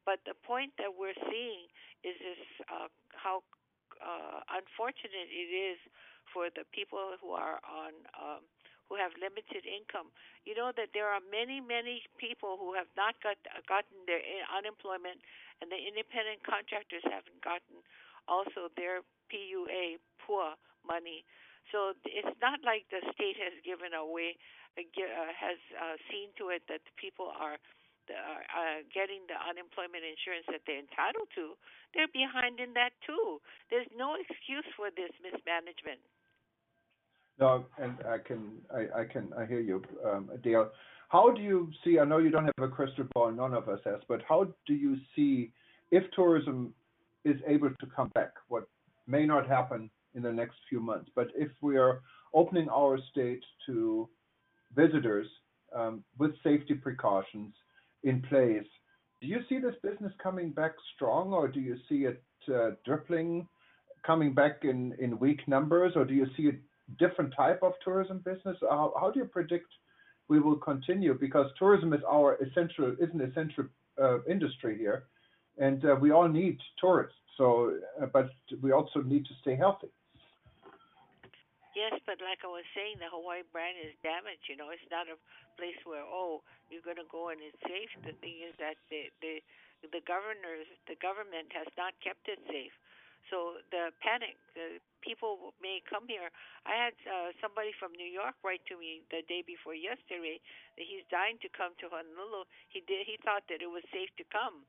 but 0.09 0.25
the 0.25 0.39
point 0.47 0.73
that 0.81 0.91
we're 0.91 1.17
seeing 1.29 1.69
is 2.03 2.17
this 2.17 2.43
uh, 2.73 2.89
how 3.13 3.45
uh, 4.01 4.41
unfortunate 4.53 5.29
it 5.29 5.51
is 5.53 5.79
for 6.33 6.49
the 6.55 6.65
people 6.73 7.17
who 7.21 7.33
are 7.33 7.59
on 7.65 7.93
um, 8.17 8.43
who 8.88 8.95
have 8.97 9.12
limited 9.19 9.66
income. 9.66 10.14
You 10.47 10.55
know 10.55 10.71
that 10.78 10.95
there 10.95 11.11
are 11.11 11.23
many, 11.23 11.59
many 11.59 12.07
people 12.16 12.57
who 12.59 12.75
have 12.78 12.90
not 12.95 13.19
got 13.23 13.38
gotten 13.66 13.99
their 14.07 14.23
unemployment, 14.50 15.21
and 15.61 15.71
the 15.71 15.78
independent 15.78 16.47
contractors 16.47 17.02
haven't 17.07 17.43
gotten 17.43 17.83
also 18.31 18.71
their 18.78 19.02
PUA 19.31 19.99
poor 20.23 20.55
money. 20.87 21.26
So 21.75 21.99
it's 22.07 22.38
not 22.38 22.62
like 22.62 22.87
the 22.95 23.02
state 23.11 23.35
has 23.43 23.59
given 23.66 23.90
away, 23.90 24.38
uh, 24.78 24.83
has 25.35 25.59
uh, 25.75 25.99
seen 26.07 26.31
to 26.38 26.55
it 26.55 26.62
that 26.71 26.87
people 26.95 27.26
are 27.26 27.59
uh, 28.07 28.87
getting 28.95 29.26
the 29.26 29.35
unemployment 29.35 30.07
insurance 30.07 30.47
that 30.47 30.62
they're 30.62 30.78
entitled 30.78 31.26
to. 31.35 31.59
They're 31.90 32.11
behind 32.11 32.62
in 32.62 32.75
that 32.78 32.95
too. 33.02 33.43
There's 33.66 33.90
no 33.99 34.14
excuse 34.14 34.66
for 34.78 34.95
this 34.95 35.11
mismanagement. 35.19 35.99
No, 37.38 37.66
and 37.78 37.95
I 38.09 38.19
can, 38.19 38.52
I, 38.75 39.05
can, 39.05 39.33
I 39.38 39.45
hear 39.45 39.61
you, 39.61 39.83
um, 40.05 40.31
Dale. 40.43 40.71
How 41.09 41.31
do 41.31 41.43
you 41.43 41.71
see? 41.85 41.99
I 41.99 42.05
know 42.05 42.19
you 42.19 42.31
don't 42.31 42.47
have 42.47 42.55
a 42.62 42.69
crystal 42.69 43.05
ball, 43.14 43.31
none 43.31 43.52
of 43.55 43.69
us 43.69 43.81
has, 43.85 44.00
but 44.09 44.23
how 44.28 44.49
do 44.66 44.75
you 44.75 44.97
see 45.14 45.52
if 45.90 46.02
tourism 46.14 46.73
is 47.25 47.37
able 47.47 47.71
to 47.71 47.87
come 47.95 48.11
back? 48.14 48.33
What 48.49 48.69
may 49.07 49.26
not 49.26 49.47
happen 49.47 49.90
in 50.14 50.23
the 50.23 50.33
next 50.33 50.57
few 50.69 50.81
months, 50.81 51.11
but 51.14 51.28
if 51.37 51.50
we 51.61 51.76
are 51.76 52.00
opening 52.33 52.69
our 52.71 52.99
state 53.11 53.45
to 53.66 54.09
visitors 54.75 55.26
um, 55.75 56.02
with 56.19 56.33
safety 56.43 56.75
precautions 56.75 57.55
in 58.02 58.23
place, 58.23 58.66
do 59.21 59.26
you 59.26 59.40
see 59.49 59.59
this 59.59 59.75
business 59.83 60.12
coming 60.23 60.50
back 60.50 60.73
strong, 60.95 61.33
or 61.33 61.49
do 61.49 61.61
you 61.61 61.76
see 61.88 62.07
it 62.07 62.23
uh, 62.52 62.71
dribbling, 62.85 63.47
coming 64.05 64.33
back 64.33 64.61
in 64.62 64.95
in 64.99 65.19
weak 65.19 65.47
numbers, 65.47 65.93
or 65.97 66.05
do 66.05 66.14
you 66.14 66.26
see 66.37 66.45
it 66.45 66.59
different 66.99 67.35
type 67.37 67.61
of 67.62 67.73
tourism 67.85 68.19
business? 68.19 68.57
How, 68.61 68.93
how 68.99 69.11
do 69.11 69.21
you 69.21 69.26
predict 69.26 69.66
we 70.28 70.40
will 70.40 70.57
continue? 70.57 71.14
Because 71.14 71.50
tourism 71.59 71.93
is 71.93 72.00
our 72.09 72.37
essential, 72.37 72.95
is 72.99 73.11
an 73.12 73.21
essential 73.21 73.64
uh, 74.00 74.23
industry 74.25 74.76
here, 74.78 75.05
and 75.59 75.85
uh, 75.85 75.97
we 76.00 76.11
all 76.11 76.28
need 76.28 76.59
tourists. 76.81 77.16
So, 77.37 77.76
uh, 78.00 78.07
but 78.07 78.31
we 78.62 78.73
also 78.73 79.02
need 79.02 79.25
to 79.26 79.35
stay 79.43 79.57
healthy. 79.57 79.88
Yes, 81.76 81.93
but 82.09 82.16
like 82.25 82.40
I 82.40 82.49
was 82.49 82.64
saying, 82.73 82.97
the 83.05 83.12
Hawaii 83.12 83.45
brand 83.52 83.76
is 83.76 83.93
damaged. 84.00 84.49
You 84.49 84.57
know, 84.57 84.73
it's 84.73 84.88
not 84.88 85.12
a 85.12 85.21
place 85.61 85.76
where 85.85 86.00
oh 86.00 86.40
you're 86.73 86.81
going 86.81 86.97
to 86.97 87.09
go 87.12 87.28
and 87.28 87.37
it's 87.45 87.61
safe. 87.69 87.93
The 88.00 88.16
thing 88.25 88.40
is 88.40 88.57
that 88.57 88.81
the 88.88 89.93
government 90.00 91.52
has 91.52 91.69
not 91.76 91.93
kept 92.00 92.25
it 92.33 92.40
safe. 92.49 92.73
So 93.30 93.59
the 93.75 93.90
panic, 93.99 94.38
the 94.54 94.78
people 95.02 95.54
may 95.59 95.83
come 95.83 96.06
here. 96.06 96.30
I 96.62 96.75
had 96.78 96.95
uh, 97.06 97.35
somebody 97.42 97.75
from 97.75 97.90
New 97.95 98.06
York 98.06 98.38
write 98.47 98.62
to 98.71 98.78
me 98.78 99.02
the 99.11 99.26
day 99.26 99.42
before 99.42 99.75
yesterday 99.75 100.38
that 100.78 100.87
he's 100.87 101.02
dying 101.11 101.38
to 101.42 101.50
come 101.50 101.75
to 101.83 101.90
Honolulu. 101.90 102.47
He 102.71 102.87
did. 102.87 103.06
He 103.06 103.18
thought 103.26 103.47
that 103.50 103.62
it 103.62 103.71
was 103.71 103.83
safe 103.90 104.11
to 104.23 104.26
come. 104.30 104.62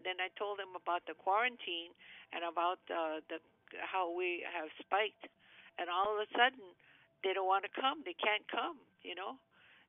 Then 0.00 0.20
I 0.20 0.28
told 0.36 0.60
him 0.60 0.76
about 0.76 1.08
the 1.08 1.16
quarantine 1.16 1.96
and 2.36 2.44
about 2.44 2.80
uh, 2.92 3.24
the 3.32 3.40
how 3.80 4.12
we 4.12 4.44
have 4.44 4.68
spiked, 4.76 5.32
and 5.80 5.88
all 5.88 6.12
of 6.12 6.20
a 6.20 6.28
sudden 6.36 6.76
they 7.24 7.32
don't 7.32 7.48
want 7.48 7.64
to 7.64 7.72
come. 7.72 8.04
They 8.04 8.16
can't 8.16 8.44
come. 8.52 8.76
You 9.00 9.16
know, 9.16 9.40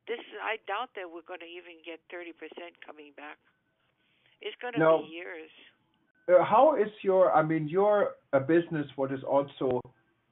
this 0.07 0.23
I 0.39 0.59
doubt 0.63 0.95
that 0.95 1.11
we're 1.11 1.27
going 1.27 1.43
to 1.43 1.51
even 1.51 1.83
get 1.83 1.99
30% 2.07 2.31
coming 2.83 3.11
back. 3.15 3.39
It's 4.43 4.55
going 4.59 4.75
to 4.75 4.79
no. 4.79 5.03
be 5.03 5.11
years. 5.11 5.51
Uh, 6.29 6.43
how 6.43 6.75
is 6.75 6.89
your, 7.01 7.33
I 7.33 7.43
mean, 7.43 7.67
you're 7.67 8.11
a 8.31 8.39
business 8.39 8.87
what 8.95 9.11
is 9.11 9.23
also 9.23 9.81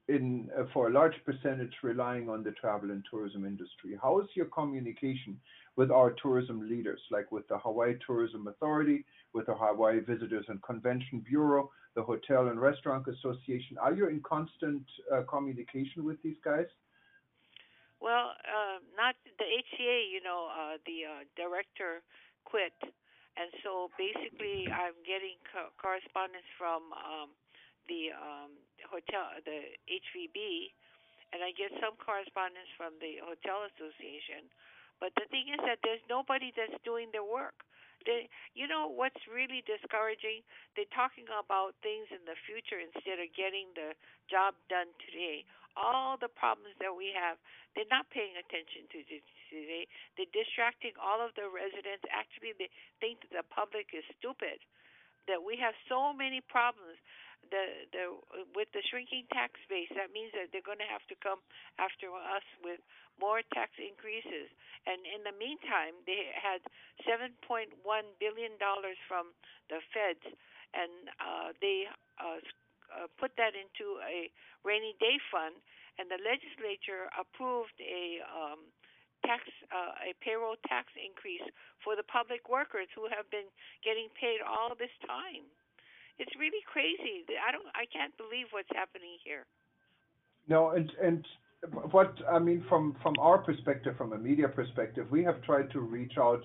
in, 0.08 0.50
uh, 0.58 0.64
for 0.74 0.88
a 0.88 0.92
large 0.92 1.16
percentage, 1.26 1.74
relying 1.84 2.30
on 2.30 2.44
the 2.44 2.52
travel 2.52 2.92
and 2.92 3.04
tourism 3.10 3.46
industry. 3.46 3.98
How 4.02 4.20
is 4.20 4.28
your 4.36 4.48
communication 4.48 5.40
with 5.76 5.92
our 5.92 6.12
tourism 6.22 6.68
leaders, 6.70 7.00
like 7.12 7.32
with 7.32 7.48
the 7.48 7.58
Hawaii 7.58 7.96
Tourism 8.06 8.48
Authority, 8.48 9.06
with 9.34 9.46
the 9.46 9.54
Hawaii 9.56 10.00
Visitors 10.00 10.46
and 10.50 10.62
Convention 10.64 11.24
Bureau, 11.28 11.72
the 11.96 12.04
Hotel 12.04 12.48
and 12.48 12.60
Restaurant 12.60 13.06
Association? 13.08 13.78
Are 13.80 13.94
you 13.94 14.08
in 14.08 14.22
constant 14.22 14.84
uh, 15.14 15.22
communication 15.24 16.04
with 16.04 16.22
these 16.24 16.38
guys? 16.44 16.68
Well, 18.02 18.32
uh, 18.44 18.80
not 18.98 19.16
the 19.38 19.46
HTA. 19.46 20.12
You 20.12 20.24
know, 20.24 20.50
uh, 20.52 20.78
the 20.86 21.06
uh, 21.06 21.24
director 21.36 22.02
quit 22.44 22.74
and 23.38 23.50
so 23.64 23.90
basically, 23.98 24.68
I'm 24.72 24.98
getting 25.08 25.40
co- 25.50 25.72
correspondence 25.80 26.48
from 26.60 26.92
um, 26.96 27.30
the 27.88 28.12
um, 28.16 28.52
hotel, 28.88 29.32
the 29.44 29.76
HVB, 29.88 30.72
and 31.34 31.40
I 31.44 31.52
get 31.56 31.72
some 31.80 31.96
correspondence 32.00 32.70
from 32.76 32.98
the 33.00 33.24
hotel 33.24 33.66
association. 33.72 34.52
But 35.00 35.16
the 35.18 35.26
thing 35.32 35.50
is 35.50 35.60
that 35.66 35.80
there's 35.84 36.04
nobody 36.12 36.52
that's 36.54 36.76
doing 36.86 37.10
their 37.12 37.26
work. 37.26 37.56
They, 38.06 38.30
you 38.58 38.66
know 38.66 38.90
what's 38.90 39.22
really 39.30 39.62
discouraging? 39.66 40.42
They're 40.76 40.90
talking 40.94 41.26
about 41.30 41.78
things 41.86 42.10
in 42.10 42.22
the 42.26 42.38
future 42.50 42.82
instead 42.82 43.22
of 43.22 43.30
getting 43.38 43.70
the 43.78 43.94
job 44.30 44.58
done 44.70 44.90
today. 45.06 45.46
All 45.80 46.20
the 46.20 46.32
problems 46.32 46.76
that 46.80 46.92
we 46.92 47.14
have, 47.16 47.40
they're 47.74 47.90
not 47.90 48.10
paying 48.12 48.36
attention 48.36 48.88
to 48.92 49.00
today. 49.06 49.88
They're 50.16 50.36
distracting 50.36 50.96
all 51.00 51.24
of 51.24 51.36
the 51.40 51.48
residents. 51.48 52.04
Actually, 52.12 52.56
they 52.60 52.72
think 53.00 53.24
that 53.32 53.44
the 53.44 53.48
public 53.48 53.92
is 53.96 54.04
stupid. 54.20 54.60
That 55.30 55.46
we 55.46 55.56
have 55.62 55.78
so 55.88 56.12
many 56.12 56.42
problems 56.42 56.98
the 57.50 57.90
the 57.90 58.06
with 58.54 58.70
the 58.72 58.84
shrinking 58.86 59.26
tax 59.34 59.58
base, 59.66 59.90
that 59.98 60.14
means 60.14 60.30
that 60.38 60.54
they're 60.54 60.66
going 60.66 60.82
to 60.82 60.92
have 60.92 61.04
to 61.10 61.18
come 61.20 61.42
after 61.82 62.08
us 62.14 62.46
with 62.62 62.80
more 63.18 63.42
tax 63.54 63.74
increases. 63.82 64.50
And 64.86 65.02
in 65.06 65.22
the 65.26 65.34
meantime, 65.34 65.98
they 66.06 66.30
had 66.34 66.62
7.1 67.06 67.74
billion 68.18 68.54
dollars 68.58 68.98
from 69.06 69.34
the 69.70 69.82
feds, 69.94 70.26
and 70.74 71.10
uh, 71.18 71.54
they 71.62 71.90
uh, 72.22 72.42
uh, 72.92 73.08
put 73.20 73.34
that 73.40 73.56
into 73.56 74.00
a 74.04 74.30
rainy 74.64 74.94
day 75.00 75.18
fund, 75.32 75.56
and 76.00 76.12
the 76.12 76.20
legislature 76.22 77.08
approved 77.16 77.76
a 77.80 78.22
um, 78.28 78.68
tax 79.26 79.44
uh, 79.72 80.10
a 80.10 80.12
payroll 80.20 80.58
tax 80.68 80.92
increase 80.98 81.46
for 81.84 81.96
the 81.96 82.06
public 82.06 82.50
workers 82.50 82.90
who 82.94 83.08
have 83.10 83.30
been 83.32 83.48
getting 83.86 84.10
paid 84.18 84.42
all 84.44 84.74
this 84.76 84.94
time. 85.06 85.46
It's 86.20 86.34
really 86.38 86.62
crazy. 86.68 87.26
I 87.40 87.52
don't. 87.52 87.66
I 87.74 87.86
can't 87.90 88.16
believe 88.18 88.52
what's 88.52 88.72
happening 88.76 89.18
here. 89.24 89.46
No, 90.48 90.72
and 90.72 90.92
and 91.02 91.26
what 91.92 92.14
I 92.30 92.40
mean 92.40 92.66
from 92.68 92.96
from 93.02 93.16
our 93.20 93.38
perspective, 93.38 93.96
from 93.98 94.14
a 94.14 94.18
media 94.18 94.48
perspective, 94.48 95.08
we 95.10 95.24
have 95.24 95.42
tried 95.44 95.72
to 95.72 95.80
reach 95.80 96.18
out 96.18 96.44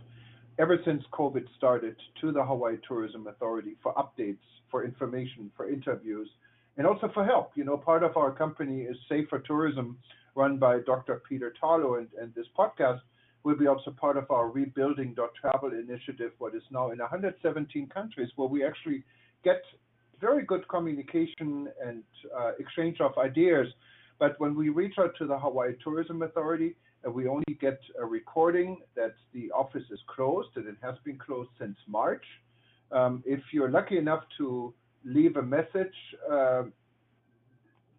ever 0.59 0.79
since 0.85 1.03
COVID 1.13 1.45
started 1.57 1.97
to 2.21 2.33
the 2.33 2.45
Hawaii 2.45 2.77
Tourism 2.87 3.27
Authority 3.27 3.77
for 3.83 3.95
updates, 3.95 4.39
for 4.71 4.85
information, 4.85 5.51
for 5.57 5.69
interviews, 5.69 6.29
and 6.77 6.87
also 6.87 7.11
for 7.13 7.25
help. 7.25 7.53
You 7.55 7.65
know, 7.65 7.77
part 7.77 8.03
of 8.03 8.17
our 8.17 8.31
company 8.31 8.83
is 8.83 8.97
Safer 9.09 9.39
Tourism, 9.41 9.99
run 10.35 10.59
by 10.59 10.81
Dr. 10.81 11.23
Peter 11.29 11.53
Tarlow, 11.63 11.99
and, 11.99 12.09
and 12.21 12.35
this 12.35 12.47
podcast 12.59 13.01
will 13.45 13.57
be 13.57 13.67
also 13.67 13.91
part 13.93 14.17
of 14.17 14.31
our 14.31 14.49
Rebuilding 14.49 15.15
Travel 15.41 15.73
initiative, 15.73 16.33
what 16.39 16.55
is 16.55 16.63
now 16.71 16.91
in 16.91 16.99
117 16.99 17.89
countries, 17.89 18.29
where 18.37 18.49
we 18.49 18.65
actually 18.65 19.05
get 19.45 19.63
very 20.21 20.45
good 20.45 20.67
communication 20.69 21.69
and 21.85 22.03
uh, 22.37 22.53
exchange 22.59 23.01
of 23.01 23.17
ideas. 23.19 23.67
But 24.19 24.41
when 24.41 24.57
we 24.57 24.71
reach 24.71 24.95
out 24.99 25.15
to 25.19 25.27
the 25.27 25.39
Hawaii 25.39 25.75
Tourism 25.85 26.23
Authority, 26.23 26.75
we 27.11 27.29
only 27.29 27.57
get 27.61 27.79
a 28.01 28.05
recording 28.05 28.79
that 28.95 29.15
the 29.33 29.51
office 29.53 29.85
is 29.91 30.01
closed, 30.07 30.51
and 30.57 30.67
it 30.67 30.77
has 30.83 30.95
been 31.05 31.19
closed 31.19 31.51
since 31.59 31.77
March. 31.87 32.25
Um, 32.93 33.23
if 33.27 33.41
you're 33.53 33.71
lucky 33.71 33.99
enough 33.99 34.25
to 34.39 34.75
leave 35.05 35.37
a 35.37 35.43
message, 35.43 35.95
uh, 36.31 36.65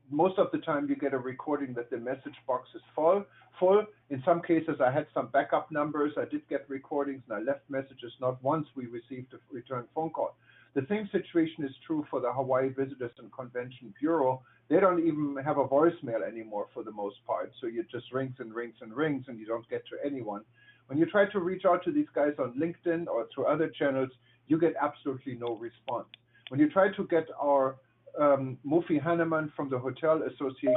most 0.10 0.40
of 0.40 0.48
the 0.52 0.60
time 0.60 0.88
you 0.90 0.96
get 0.96 1.14
a 1.14 1.18
recording 1.18 1.74
that 1.74 1.90
the 1.90 1.98
message 1.98 2.36
box 2.46 2.70
is 2.76 2.82
full. 2.96 3.26
Full. 3.60 3.86
In 4.10 4.22
some 4.24 4.42
cases, 4.42 4.76
I 4.80 4.92
had 4.92 5.08
some 5.14 5.28
backup 5.28 5.72
numbers. 5.72 6.14
I 6.18 6.26
did 6.26 6.48
get 6.48 6.66
recordings, 6.70 7.24
and 7.28 7.38
I 7.38 7.42
left 7.42 7.70
messages. 7.70 8.14
Not 8.22 8.42
once 8.44 8.68
we 8.76 8.86
received 8.86 9.34
a 9.34 9.38
return 9.52 9.86
phone 9.94 10.12
call. 10.12 10.36
The 10.76 10.86
same 10.88 11.10
situation 11.12 11.66
is 11.66 11.72
true 11.86 12.06
for 12.10 12.20
the 12.20 12.32
Hawaii 12.32 12.70
Visitors 12.70 13.12
and 13.18 13.32
Convention 13.32 13.94
Bureau. 14.00 14.44
They 14.70 14.80
don't 14.80 15.00
even 15.00 15.38
have 15.44 15.58
a 15.58 15.68
voicemail 15.68 16.28
anymore 16.28 16.68
for 16.74 16.84
the 16.84 16.92
most 16.92 17.18
part. 17.26 17.52
So 17.62 17.68
it 17.68 17.90
just 17.90 18.12
rings 18.12 18.36
and 18.40 18.54
rings 18.54 18.76
and 18.82 18.94
rings 18.94 19.26
and 19.28 19.40
you 19.40 19.46
don't 19.46 19.68
get 19.70 19.84
to 19.88 20.06
anyone. 20.06 20.42
When 20.88 20.98
you 20.98 21.06
try 21.06 21.26
to 21.32 21.40
reach 21.40 21.64
out 21.66 21.84
to 21.86 21.92
these 21.92 22.08
guys 22.14 22.34
on 22.40 22.54
LinkedIn 22.60 23.08
or 23.08 23.28
through 23.34 23.46
other 23.46 23.70
channels, 23.70 24.10
you 24.48 24.60
get 24.60 24.74
absolutely 24.82 25.36
no 25.36 25.56
response. 25.56 26.08
When 26.50 26.60
you 26.60 26.70
try 26.70 26.92
to 26.94 27.08
get 27.08 27.28
our 27.42 27.78
um, 28.20 28.58
Mufi 28.66 29.02
Hannemann 29.02 29.52
from 29.56 29.70
the 29.70 29.78
Hotel 29.78 30.22
Association. 30.24 30.76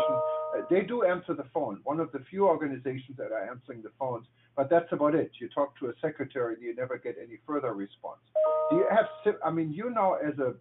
Uh, 0.56 0.62
they 0.68 0.82
do 0.82 1.04
answer 1.04 1.34
the 1.34 1.46
phone. 1.54 1.80
One 1.84 2.00
of 2.00 2.12
the 2.12 2.20
few 2.30 2.46
organizations 2.46 3.16
that 3.16 3.32
are 3.32 3.48
answering 3.48 3.82
the 3.82 3.90
phones, 3.98 4.26
but 4.56 4.68
that's 4.68 4.92
about 4.92 5.14
it. 5.14 5.30
You 5.40 5.48
talk 5.48 5.78
to 5.78 5.86
a 5.86 5.92
secretary, 6.00 6.54
and 6.54 6.62
you 6.62 6.74
never 6.74 6.98
get 6.98 7.16
any 7.22 7.38
further 7.46 7.72
response. 7.72 8.20
Do 8.70 8.76
you 8.76 8.86
have? 8.90 9.06
I 9.44 9.50
mean, 9.50 9.72
you 9.72 9.90
know, 9.90 10.18
as 10.22 10.38
a 10.38 10.54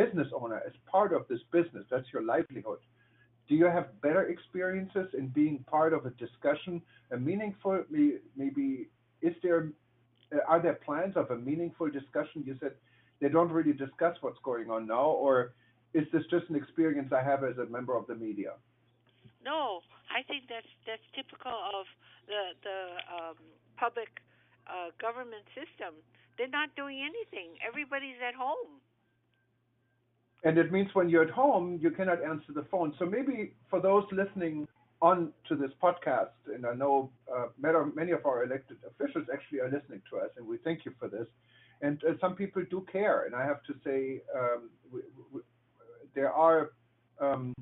business 0.00 0.28
owner, 0.40 0.60
as 0.68 0.74
part 0.94 1.10
of 1.18 1.22
this 1.30 1.42
business, 1.50 1.84
that's 1.90 2.08
your 2.12 2.22
livelihood. 2.32 2.80
Do 3.48 3.54
you 3.60 3.68
have 3.76 3.86
better 4.06 4.24
experiences 4.34 5.08
in 5.20 5.26
being 5.40 5.56
part 5.76 5.92
of 5.96 6.00
a 6.10 6.12
discussion, 6.24 6.74
a 7.16 7.16
meaningful, 7.16 7.84
maybe, 8.42 8.66
is 9.28 9.34
there, 9.42 9.60
uh, 10.34 10.52
are 10.52 10.60
there 10.64 10.78
plans 10.88 11.14
of 11.16 11.30
a 11.30 11.38
meaningful 11.50 11.88
discussion? 12.00 12.44
You 12.44 12.56
said 12.60 12.72
they 13.20 13.30
don't 13.36 13.52
really 13.58 13.72
discuss 13.86 14.14
what's 14.20 14.42
going 14.50 14.68
on 14.70 14.86
now, 14.86 15.08
or 15.26 15.54
is 15.94 16.04
this 16.12 16.24
just 16.34 16.46
an 16.50 16.56
experience 16.62 17.10
I 17.20 17.22
have 17.30 17.42
as 17.50 17.56
a 17.58 17.66
member 17.76 17.94
of 17.96 18.04
the 18.06 18.14
media? 18.14 18.52
No, 19.44 19.80
I 20.10 20.20
think 20.28 20.42
that's 20.52 20.72
that's 20.88 21.06
typical 21.14 21.54
of 21.78 21.86
the 22.26 22.42
the 22.66 22.78
um, 23.16 23.38
public 23.78 24.10
uh, 24.66 24.90
government 25.00 25.46
system. 25.54 25.92
They're 26.36 26.52
not 26.60 26.74
doing 26.74 26.98
anything. 27.00 27.54
Everybody's 27.62 28.20
at 28.20 28.34
home. 28.34 28.82
And 30.46 30.58
it 30.58 30.70
means 30.70 30.88
when 30.92 31.08
you're 31.08 31.24
at 31.24 31.30
home, 31.30 31.80
you 31.82 31.90
cannot 31.90 32.22
answer 32.22 32.52
the 32.54 32.64
phone. 32.70 32.94
So 33.00 33.04
maybe 33.04 33.54
for 33.68 33.80
those 33.80 34.04
listening 34.12 34.68
on 35.02 35.32
to 35.48 35.56
this 35.56 35.72
podcast, 35.82 36.38
and 36.54 36.64
I 36.64 36.72
know 36.72 37.10
uh, 37.34 37.46
many 37.60 38.12
of 38.12 38.24
our 38.24 38.44
elected 38.44 38.76
officials 38.86 39.26
actually 39.32 39.58
are 39.58 39.68
listening 39.68 40.02
to 40.08 40.18
us, 40.18 40.30
and 40.36 40.46
we 40.46 40.58
thank 40.58 40.84
you 40.84 40.92
for 41.00 41.08
this. 41.08 41.26
And 41.82 42.00
uh, 42.04 42.12
some 42.20 42.36
people 42.36 42.62
do 42.70 42.86
care, 42.92 43.24
and 43.24 43.34
I 43.34 43.44
have 43.44 43.60
to 43.64 43.74
say, 43.84 44.20
um, 44.38 44.70
we, 44.92 45.00
we, 45.32 45.40
there 46.14 46.32
are 46.32 46.70
um, 47.20 47.52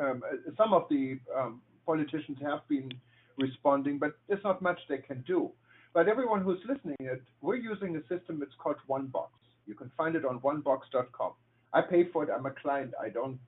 um, 0.00 0.22
some 0.56 0.72
of 0.72 0.84
the 0.88 1.18
um, 1.36 1.60
politicians 1.84 2.38
have 2.40 2.66
been 2.70 2.90
responding, 3.36 3.98
but 3.98 4.16
there's 4.26 4.42
not 4.42 4.62
much 4.62 4.78
they 4.88 4.98
can 4.98 5.22
do. 5.26 5.50
But 5.92 6.08
everyone 6.08 6.40
who's 6.40 6.60
listening, 6.66 6.96
it, 7.00 7.22
we're 7.42 7.56
using 7.56 7.94
a 7.94 8.00
system. 8.08 8.42
It's 8.42 8.54
called 8.58 8.76
OneBox. 8.88 9.28
You 9.66 9.74
can 9.74 9.90
find 9.98 10.16
it 10.16 10.24
on 10.24 10.40
OneBox.com. 10.40 11.32
I 11.72 11.82
pay 11.82 12.04
for 12.12 12.24
it. 12.24 12.30
I'm 12.34 12.46
a 12.46 12.50
client. 12.50 12.92
I 13.00 13.08
don't 13.08 13.38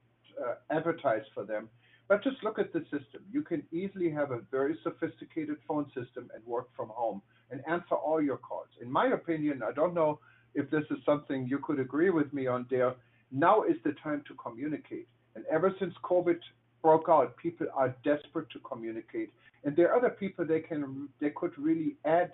uh, 0.41 0.55
advertise 0.71 1.23
for 1.35 1.45
them. 1.45 1.69
But 2.09 2.25
just 2.25 2.43
look 2.43 2.59
at 2.59 2.73
the 2.73 2.81
system. 2.91 3.23
You 3.31 3.43
can 3.43 3.63
easily 3.71 4.11
have 4.11 4.33
a 4.33 4.41
very 4.51 4.77
sophisticated 4.83 5.57
phone 5.69 5.87
system 5.95 6.29
and 6.35 6.45
work 6.45 6.69
from 6.77 6.89
home 6.89 7.23
and 7.51 7.63
answer 7.69 7.95
all 7.95 8.21
your 8.21 8.37
calls. 8.37 8.67
In 8.83 8.91
my 8.91 9.09
opinion, 9.09 9.63
I 9.63 9.73
don't 9.73 9.95
know 9.95 10.19
if 10.55 10.69
this 10.71 10.85
is 10.91 10.99
something 11.07 11.47
you 11.47 11.59
could 11.59 11.79
agree 11.79 12.11
with 12.11 12.33
me 12.33 12.47
on, 12.47 12.67
Dale. 12.69 12.97
Now 13.31 13.63
is 13.63 13.77
the 13.85 13.95
time 14.03 14.25
to 14.27 14.35
communicate. 14.35 15.07
And 15.37 15.45
ever 15.51 15.73
since 15.79 15.95
COVID 16.03 16.39
broke 16.83 17.09
out, 17.09 17.37
people 17.37 17.69
are 17.75 17.95
desperate 18.05 18.51
to 18.51 18.59
communicate. 18.61 19.31
And 19.65 19.77
there 19.77 19.93
are 19.93 19.97
other 19.97 20.11
people 20.11 20.45
they 20.45 20.61
can 20.61 21.09
they 21.21 21.31
could 21.31 21.57
really 21.59 21.97
add 22.05 22.33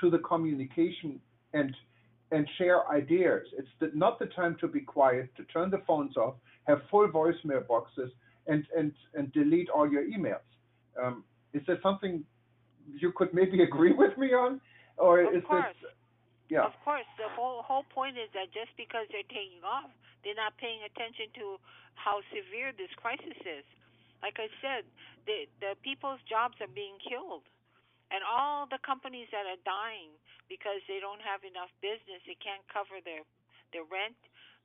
to 0.00 0.08
the 0.08 0.18
communication 0.18 1.20
and 1.52 1.74
and 2.30 2.48
share 2.58 2.88
ideas. 2.90 3.42
It's 3.58 3.68
the, 3.80 3.90
not 3.94 4.18
the 4.18 4.26
time 4.26 4.56
to 4.60 4.68
be 4.68 4.80
quiet, 4.80 5.30
to 5.36 5.44
turn 5.44 5.70
the 5.70 5.82
phones 5.86 6.16
off, 6.16 6.34
have 6.64 6.80
full 6.90 7.08
voicemail 7.08 7.66
boxes, 7.66 8.10
and 8.46 8.64
and 8.76 8.92
and 9.14 9.32
delete 9.32 9.68
all 9.70 9.90
your 9.90 10.04
emails. 10.04 10.46
Um, 11.00 11.24
is 11.52 11.62
there 11.66 11.78
something 11.82 12.24
you 12.86 13.12
could 13.16 13.32
maybe 13.32 13.62
agree 13.68 13.92
with 13.92 14.16
me 14.18 14.28
on, 14.32 14.60
or 14.96 15.20
of 15.22 15.34
is 15.34 15.44
course. 15.44 15.64
this? 15.80 15.90
Yeah. 16.50 16.64
Of 16.64 16.76
course, 16.84 17.08
the 17.16 17.28
whole 17.34 17.62
whole 17.62 17.84
point 17.94 18.16
is 18.16 18.28
that 18.34 18.52
just 18.52 18.76
because 18.76 19.06
they're 19.10 19.28
taking 19.28 19.64
off, 19.64 19.90
they're 20.22 20.36
not 20.36 20.56
paying 20.58 20.80
attention 20.84 21.32
to 21.40 21.56
how 21.94 22.20
severe 22.28 22.72
this 22.76 22.92
crisis 23.00 23.38
is. 23.44 23.64
Like 24.22 24.36
I 24.36 24.48
said, 24.60 24.84
the 25.26 25.48
the 25.60 25.72
people's 25.80 26.20
jobs 26.28 26.56
are 26.60 26.72
being 26.72 26.96
killed 27.00 27.44
and 28.14 28.22
all 28.22 28.70
the 28.70 28.78
companies 28.86 29.26
that 29.34 29.42
are 29.42 29.60
dying 29.64 30.14
because 30.48 30.80
they 30.86 31.00
don't 31.00 31.22
have 31.22 31.42
enough 31.44 31.72
business, 31.80 32.20
they 32.28 32.38
can't 32.38 32.64
cover 32.68 33.00
their 33.04 33.24
their 33.72 33.86
rent, 33.88 34.18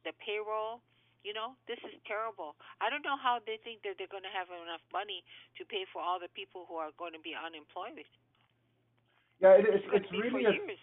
their 0.04 0.16
payroll. 0.20 0.84
You 1.24 1.36
know, 1.36 1.60
this 1.68 1.80
is 1.84 1.92
terrible. 2.08 2.56
I 2.80 2.88
don't 2.88 3.04
know 3.04 3.20
how 3.20 3.44
they 3.44 3.60
think 3.60 3.84
that 3.84 4.00
they're 4.00 4.08
going 4.08 4.24
to 4.24 4.32
have 4.32 4.48
enough 4.48 4.80
money 4.96 5.20
to 5.60 5.68
pay 5.68 5.84
for 5.92 6.00
all 6.00 6.16
the 6.16 6.32
people 6.32 6.64
who 6.64 6.80
are 6.80 6.96
going 6.96 7.12
to 7.12 7.20
be 7.20 7.36
unemployed. 7.36 8.08
Yeah, 9.44 9.60
it, 9.60 9.68
it's 9.68 9.84
it's, 9.92 10.08
it's 10.08 10.12
really 10.12 10.46
a, 10.46 10.56
years. 10.56 10.80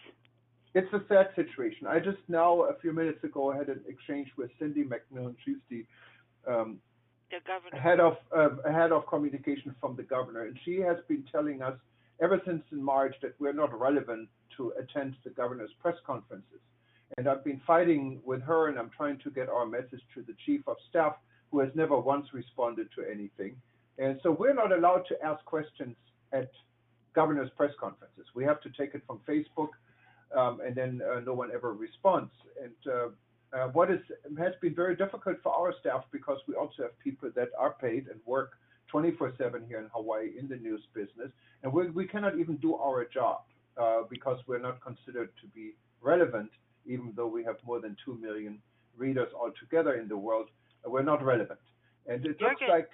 it's 0.74 0.92
a 0.92 1.00
sad 1.09 1.32
situation. 1.37 1.87
I 1.87 2.00
just 2.00 2.20
now 2.28 2.68
a 2.68 2.76
few 2.80 2.92
minutes 2.92 3.24
ago 3.24 3.52
had 3.52 3.68
an 3.68 3.80
exchange 3.88 4.28
with 4.37 4.50
Cindy 4.59 4.85
McMillan. 4.85 5.37
She's 5.44 5.61
the 5.72 5.85
um, 6.44 6.80
the 7.30 7.40
governor. 7.46 7.80
head 7.80 8.00
of 8.00 8.16
uh, 8.35 8.70
head 8.70 8.92
of 8.92 9.06
communication 9.06 9.74
from 9.80 9.96
the 9.96 10.02
governor, 10.02 10.44
and 10.46 10.56
she 10.64 10.80
has 10.80 10.96
been 11.09 11.24
telling 11.32 11.62
us 11.62 11.76
ever 12.20 12.40
since 12.46 12.62
in 12.72 12.82
March 12.82 13.14
that 13.22 13.35
we're 13.38 13.52
not 13.52 13.78
relevant 13.78 14.28
to 14.57 14.73
attend 14.79 15.16
the 15.25 15.31
governor's 15.31 15.71
press 15.81 15.97
conferences. 16.07 16.61
And 17.16 17.29
I've 17.29 17.45
been 17.45 17.61
fighting 17.66 18.21
with 18.25 18.42
her, 18.42 18.69
and 18.69 18.79
I'm 18.79 18.90
trying 18.97 19.19
to 19.19 19.31
get 19.31 19.49
our 19.49 19.66
message 19.66 20.03
to 20.14 20.23
the 20.23 20.35
chief 20.45 20.62
of 20.66 20.77
staff, 20.88 21.14
who 21.51 21.61
has 21.61 21.71
never 21.75 21.99
once 21.99 22.27
responded 22.33 22.88
to 22.97 23.05
anything. 23.09 23.57
And 23.99 24.19
so 24.23 24.31
we're 24.31 24.55
not 24.55 24.73
allowed 24.73 25.05
to 25.09 25.23
ask 25.25 25.45
questions 25.45 25.97
at 26.33 26.51
governor's 27.14 27.51
press 27.57 27.73
conferences. 27.81 28.27
We 28.35 28.45
have 28.45 28.61
to 28.62 28.71
take 28.71 28.95
it 28.95 29.03
from 29.07 29.21
Facebook, 29.27 29.71
um, 30.37 30.61
and 30.64 30.75
then 30.75 31.01
uh, 31.03 31.21
no 31.21 31.33
one 31.33 31.51
ever 31.55 31.73
responds. 31.73 32.33
And 32.62 32.92
uh, 32.92 33.09
uh, 33.57 33.69
what 33.69 33.90
is 33.90 34.01
has 34.38 34.53
been 34.61 34.75
very 34.75 34.97
difficult 34.97 35.37
for 35.42 35.53
our 35.53 35.73
staff 35.81 36.05
because 36.12 36.38
we 36.49 36.55
also 36.55 36.83
have 36.83 36.99
people 36.99 37.31
that 37.37 37.49
are 37.59 37.75
paid 37.81 38.09
and 38.09 38.21
work 38.27 38.59
24/7 38.92 39.66
here 39.69 39.79
in 39.79 39.88
Hawaii 39.95 40.33
in 40.38 40.49
the 40.49 40.57
news 40.57 40.83
business, 40.92 41.31
and 41.62 41.73
we, 41.73 41.88
we 41.90 42.07
cannot 42.07 42.38
even 42.38 42.57
do 42.57 42.75
our 42.75 43.05
job 43.05 43.42
because 44.09 44.39
we're 44.47 44.61
not 44.61 44.81
considered 44.81 45.31
to 45.41 45.47
be 45.49 45.75
relevant, 46.01 46.51
even 46.87 47.12
though 47.17 47.27
we 47.27 47.45
have 47.45 47.57
more 47.65 47.81
than 47.81 47.97
two 48.05 48.17
million 48.17 48.59
readers 48.97 49.29
altogether 49.35 49.95
in 49.95 50.09
the 50.09 50.17
world. 50.17 50.49
Uh, 50.85 50.91
we're 50.91 51.03
not 51.03 51.23
relevant, 51.23 51.61
and 52.07 52.25
it 52.25 52.41
looks 52.41 52.62
like. 52.69 52.89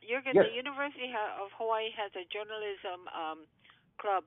Jürgen, 0.00 0.34
yes. 0.34 0.50
the 0.50 0.56
University 0.56 1.12
of 1.14 1.54
Hawaii 1.54 1.92
has 1.94 2.10
a 2.18 2.26
journalism 2.34 3.06
um, 3.14 3.46
club, 4.00 4.24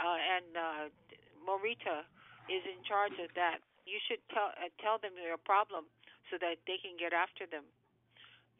uh, 0.00 0.18
and 0.18 0.50
uh, 0.56 0.84
Morita 1.38 2.02
is 2.50 2.64
in 2.66 2.82
charge 2.82 3.14
of 3.22 3.30
that. 3.38 3.62
You 3.86 4.02
should 4.08 4.18
tell 4.34 4.50
uh, 4.58 4.72
tell 4.82 4.98
them 4.98 5.14
your 5.14 5.38
problem 5.38 5.86
so 6.30 6.40
that 6.42 6.58
they 6.66 6.80
can 6.80 6.98
get 6.98 7.12
after 7.12 7.46
them. 7.46 7.68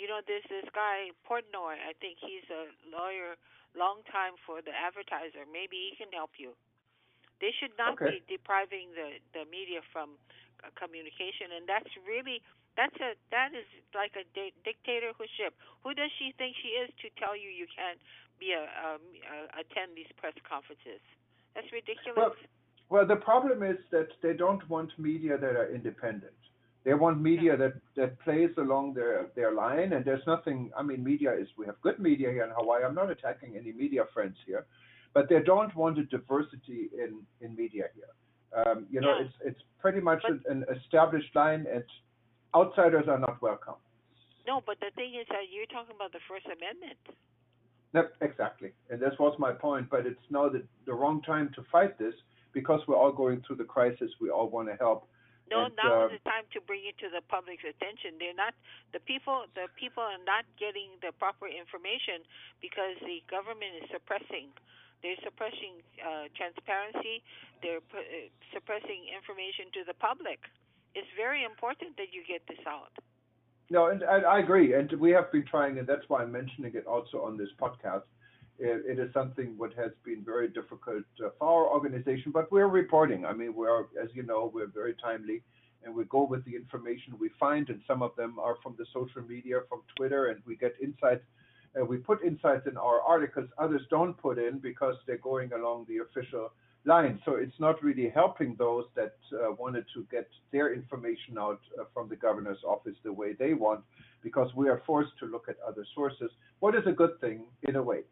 You 0.00 0.08
know, 0.08 0.20
there's 0.24 0.46
this 0.48 0.68
guy 0.72 1.12
Portnoy. 1.28 1.78
I 1.78 1.92
think 2.00 2.18
he's 2.18 2.46
a 2.48 2.72
lawyer, 2.88 3.36
long 3.76 4.02
time 4.08 4.34
for 4.42 4.64
the 4.64 4.72
advertiser. 4.72 5.44
Maybe 5.46 5.92
he 5.92 5.96
can 5.96 6.10
help 6.12 6.36
you. 6.40 6.56
They 7.40 7.50
should 7.58 7.74
not 7.76 7.98
okay. 7.98 8.22
be 8.22 8.38
depriving 8.38 8.94
the 8.94 9.18
the 9.34 9.44
media 9.50 9.82
from 9.90 10.14
uh, 10.62 10.70
communication, 10.78 11.50
and 11.58 11.66
that's 11.66 11.90
really 12.06 12.40
that's 12.76 12.94
a 13.02 13.18
that 13.34 13.52
is 13.52 13.66
like 13.92 14.14
a 14.16 14.24
di- 14.32 14.54
dictatorship. 14.64 15.52
Who 15.82 15.92
does 15.92 16.10
she 16.18 16.32
think 16.38 16.56
she 16.62 16.78
is 16.78 16.88
to 17.02 17.10
tell 17.18 17.36
you 17.36 17.50
you 17.50 17.66
can't 17.68 17.98
be 18.38 18.54
a, 18.54 18.64
um, 18.80 19.02
uh, 19.26 19.60
attend 19.60 19.98
these 19.98 20.08
press 20.16 20.34
conferences? 20.46 21.02
That's 21.54 21.68
ridiculous. 21.74 22.16
Well, 22.16 22.34
well, 22.88 23.06
the 23.06 23.16
problem 23.16 23.62
is 23.62 23.78
that 23.90 24.08
they 24.22 24.32
don't 24.32 24.62
want 24.68 24.92
media 24.98 25.36
that 25.36 25.56
are 25.56 25.72
independent. 25.72 26.36
They 26.84 26.94
want 26.94 27.20
media 27.20 27.56
that, 27.56 27.74
that 27.96 28.18
plays 28.20 28.50
along 28.58 28.94
their, 28.94 29.26
their 29.36 29.52
line, 29.52 29.92
and 29.92 30.04
there's 30.04 30.26
nothing. 30.26 30.72
I 30.76 30.82
mean, 30.82 31.04
media 31.04 31.32
is 31.32 31.46
we 31.56 31.64
have 31.66 31.80
good 31.80 31.98
media 32.00 32.30
here 32.30 32.42
in 32.44 32.50
Hawaii. 32.50 32.82
I'm 32.84 32.94
not 32.94 33.10
attacking 33.10 33.56
any 33.56 33.72
media 33.72 34.04
friends 34.12 34.36
here, 34.46 34.66
but 35.14 35.28
they 35.28 35.40
don't 35.40 35.74
want 35.76 35.98
a 35.98 36.04
diversity 36.04 36.90
in, 36.92 37.20
in 37.40 37.54
media 37.54 37.84
here. 37.94 38.64
Um, 38.66 38.86
you 38.90 39.00
know, 39.00 39.16
Yeah. 39.16 39.26
it's 39.26 39.34
it's 39.44 39.62
pretty 39.80 40.00
much 40.00 40.22
But- 40.22 40.44
an, 40.50 40.64
established 40.76 41.34
line, 41.36 41.66
and 41.72 41.84
outsiders 42.54 43.06
are 43.06 43.18
not 43.18 43.40
welcome. 43.40 43.76
No, 44.46 44.60
but 44.66 44.80
the 44.80 44.90
thing 44.96 45.14
is 45.14 45.26
that 45.28 45.44
you're 45.52 45.66
talking 45.66 45.94
about 45.94 46.10
the 46.12 46.18
First 46.28 46.46
Amendment. 46.46 46.98
Yep, 47.94 48.14
exactly, 48.22 48.72
and 48.90 49.00
that 49.00 49.20
was 49.20 49.38
my 49.38 49.52
point. 49.52 49.88
But 49.88 50.04
it's 50.06 50.26
now 50.30 50.48
the, 50.48 50.64
the 50.86 50.94
wrong 50.94 51.22
time 51.22 51.50
to 51.54 51.62
fight 51.70 51.96
this 51.96 52.14
because 52.52 52.80
we're 52.88 52.96
all 52.96 53.12
going 53.12 53.42
through 53.46 53.56
the 53.56 53.64
crisis. 53.64 54.10
We 54.20 54.30
all 54.30 54.48
want 54.48 54.68
to 54.68 54.74
help. 54.76 55.08
No, 55.52 55.68
And, 55.68 55.76
now 55.76 55.92
uh, 55.92 56.08
is 56.08 56.16
the 56.16 56.24
time 56.24 56.48
to 56.56 56.60
bring 56.64 56.88
it 56.88 56.96
to 57.04 57.12
the 57.12 57.20
public's 57.28 57.62
attention. 57.68 58.16
They're 58.16 58.36
not 58.36 58.56
the 58.96 59.00
people. 59.04 59.44
The 59.52 59.68
people 59.76 60.00
are 60.02 60.22
not 60.24 60.48
getting 60.56 60.96
the 61.04 61.12
proper 61.12 61.44
information 61.46 62.24
because 62.64 62.96
the 63.04 63.20
government 63.28 63.84
is 63.84 63.86
suppressing. 63.92 64.48
They're 65.04 65.20
suppressing 65.20 65.84
uh, 66.00 66.32
transparency. 66.32 67.20
They're 67.60 67.84
uh, 67.92 68.32
suppressing 68.54 69.12
information 69.12 69.68
to 69.76 69.84
the 69.84 69.94
public. 69.94 70.40
It's 70.96 71.10
very 71.16 71.44
important 71.44 72.00
that 72.00 72.16
you 72.16 72.24
get 72.24 72.46
this 72.48 72.62
out. 72.64 72.96
No, 73.70 73.88
and 73.88 74.04
I, 74.04 74.20
I 74.20 74.38
agree, 74.40 74.74
and 74.74 74.92
we 75.00 75.10
have 75.12 75.32
been 75.32 75.46
trying, 75.48 75.78
and 75.78 75.86
that's 75.86 76.04
why 76.08 76.22
I'm 76.22 76.32
mentioning 76.32 76.72
it 76.74 76.86
also 76.86 77.22
on 77.22 77.36
this 77.38 77.48
podcast. 77.60 78.04
It, 78.64 79.00
is 79.00 79.12
something 79.12 79.58
what 79.58 79.72
has 79.74 79.90
been 80.04 80.22
very 80.24 80.46
difficult 80.46 81.02
uh, 81.18 81.30
for 81.36 81.48
our 81.48 81.66
organization, 81.68 82.30
but 82.30 82.52
we're 82.52 82.68
reporting. 82.68 83.26
I 83.26 83.32
mean, 83.32 83.54
we're, 83.56 83.86
as 84.00 84.10
you 84.14 84.22
know, 84.22 84.52
we're 84.54 84.68
very 84.68 84.94
timely, 85.02 85.42
and 85.82 85.92
we 85.92 86.04
go 86.04 86.24
with 86.24 86.44
the 86.44 86.54
information 86.54 87.18
we 87.18 87.30
find, 87.40 87.68
and 87.70 87.80
some 87.88 88.02
of 88.02 88.14
them 88.14 88.38
are 88.38 88.56
from 88.62 88.76
the 88.78 88.86
social 88.94 89.22
media, 89.22 89.62
from 89.68 89.80
Twitter, 89.96 90.26
and 90.26 90.40
we 90.46 90.54
get 90.54 90.74
insights. 90.80 91.24
Uh, 91.74 91.84
we 91.84 91.96
put 91.96 92.22
insights 92.22 92.68
in 92.68 92.76
our 92.76 93.00
articles, 93.00 93.48
others 93.58 93.82
don't 93.90 94.16
put 94.16 94.38
in 94.38 94.60
because 94.60 94.94
they're 95.08 95.18
going 95.18 95.52
along 95.54 95.86
the 95.88 95.98
official 95.98 96.52
line. 96.84 97.20
So 97.24 97.34
it's 97.34 97.58
not 97.58 97.82
really 97.82 98.10
helping 98.14 98.54
those 98.56 98.84
that 98.94 99.16
uh, 99.32 99.52
wanted 99.58 99.86
to 99.94 100.06
get 100.08 100.28
their 100.52 100.72
information 100.72 101.36
out 101.36 101.60
uh, 101.80 101.84
from 101.92 102.08
the 102.08 102.16
governor's 102.16 102.62
office 102.64 102.94
the 103.02 103.12
way 103.12 103.32
they 103.32 103.54
want, 103.54 103.80
because 104.22 104.54
we 104.54 104.68
are 104.68 104.82
forced 104.86 105.18
to 105.18 105.26
look 105.26 105.46
at 105.48 105.56
other 105.66 105.84
sources. 105.96 106.30
What 106.60 106.76
is 106.76 106.86
a 106.86 106.92
good 106.92 107.20
thing 107.20 107.46
in 107.64 107.74
a 107.74 107.82
way? 107.82 108.02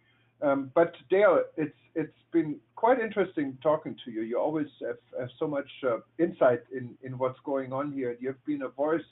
Um, 0.43 0.71
but 0.75 0.95
Dale, 1.11 1.43
it's 1.57 1.77
it's 1.95 2.13
been 2.33 2.57
quite 2.77 3.01
interesting 3.01 3.59
talking 3.63 3.97
to 4.05 4.11
you. 4.11 4.23
You 4.23 4.39
always 4.39 4.69
have, 4.81 4.97
have 5.19 5.29
so 5.39 5.47
much 5.47 5.69
uh, 5.85 5.99
insight 6.19 6.63
in 6.73 6.97
in 7.03 7.19
what's 7.19 7.39
going 7.45 7.73
on 7.73 7.93
here. 7.93 8.17
You've 8.21 8.45
been 8.47 8.63
a 8.63 8.69
voice 8.69 9.05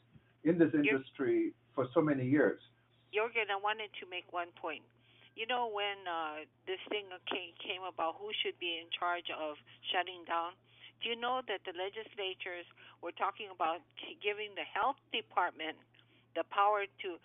in 0.45 0.59
this 0.59 0.73
industry 0.73 1.53
for 1.75 1.87
so 1.95 2.01
many 2.01 2.27
years. 2.27 2.61
Jorgen, 3.15 3.49
I 3.51 3.57
wanted 3.61 3.91
to 4.01 4.05
make 4.09 4.25
one 4.33 4.49
point. 4.57 4.83
You 5.37 5.47
know, 5.47 5.71
when 5.71 6.03
uh, 6.03 6.45
this 6.67 6.83
thing 6.91 7.07
came, 7.31 7.55
came 7.63 7.87
about, 7.87 8.19
who 8.19 8.35
should 8.43 8.59
be 8.59 8.83
in 8.83 8.91
charge 8.91 9.31
of 9.31 9.55
shutting 9.95 10.27
down? 10.27 10.59
Do 10.99 11.15
you 11.15 11.15
know 11.15 11.47
that 11.47 11.63
the 11.63 11.71
legislatures 11.79 12.67
were 12.99 13.15
talking 13.15 13.47
about 13.55 13.79
giving 14.19 14.59
the 14.59 14.67
health 14.67 14.99
department 15.15 15.79
the 16.35 16.43
power 16.51 16.91
to 17.07 17.23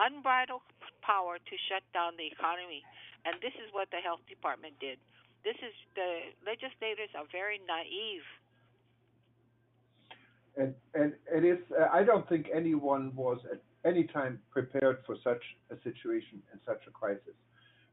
unbridled 0.00 0.64
power 1.04 1.36
to 1.36 1.54
shut 1.68 1.84
down 1.92 2.16
the 2.16 2.24
economy? 2.32 2.80
And 3.24 3.36
this 3.40 3.54
is 3.56 3.72
what 3.72 3.90
the 3.90 3.98
health 3.98 4.20
department 4.28 4.74
did. 4.80 4.98
This 5.44 5.56
is 5.60 5.74
the 5.94 6.32
legislators 6.44 7.10
are 7.16 7.24
very 7.32 7.60
naive. 7.66 8.24
And 10.56 10.74
and 10.94 11.12
it 11.34 11.44
is. 11.44 11.58
Uh, 11.72 11.88
I 11.92 12.02
don't 12.04 12.28
think 12.28 12.48
anyone 12.54 13.12
was 13.14 13.38
at 13.50 13.60
any 13.84 14.04
time 14.04 14.40
prepared 14.50 14.98
for 15.06 15.16
such 15.22 15.42
a 15.70 15.76
situation 15.82 16.42
and 16.52 16.60
such 16.64 16.82
a 16.86 16.90
crisis. 16.90 17.36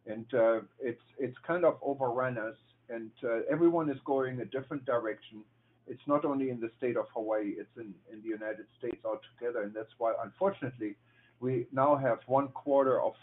And 0.06 0.26
uh, 0.34 0.62
it's 0.80 1.02
it's 1.18 1.38
kind 1.46 1.66
of 1.66 1.78
overrun 1.82 2.38
us, 2.38 2.56
and 2.90 3.12
uh, 3.24 3.42
everyone 3.50 3.90
is 3.90 3.98
going 4.06 4.40
a 4.42 4.46
different 4.46 4.86
direction. 4.86 5.44
It's 5.88 6.02
not 6.08 6.24
only 6.26 6.50
in 6.50 6.60
the 6.60 6.72
state 6.78 6.98
of 6.98 7.06
Hawaii; 7.14 7.56
it's 7.58 7.76
in, 7.78 7.94
in 8.12 8.22
the 8.22 8.30
United 8.30 8.66
States 8.78 9.04
altogether, 9.04 9.64
and 9.64 9.74
that's 9.74 9.92
why, 9.98 10.14
unfortunately, 10.24 10.96
we 11.40 11.68
now 11.72 11.96
have 11.96 12.20
one 12.28 12.50
quarter 12.50 13.02
of 13.02 13.14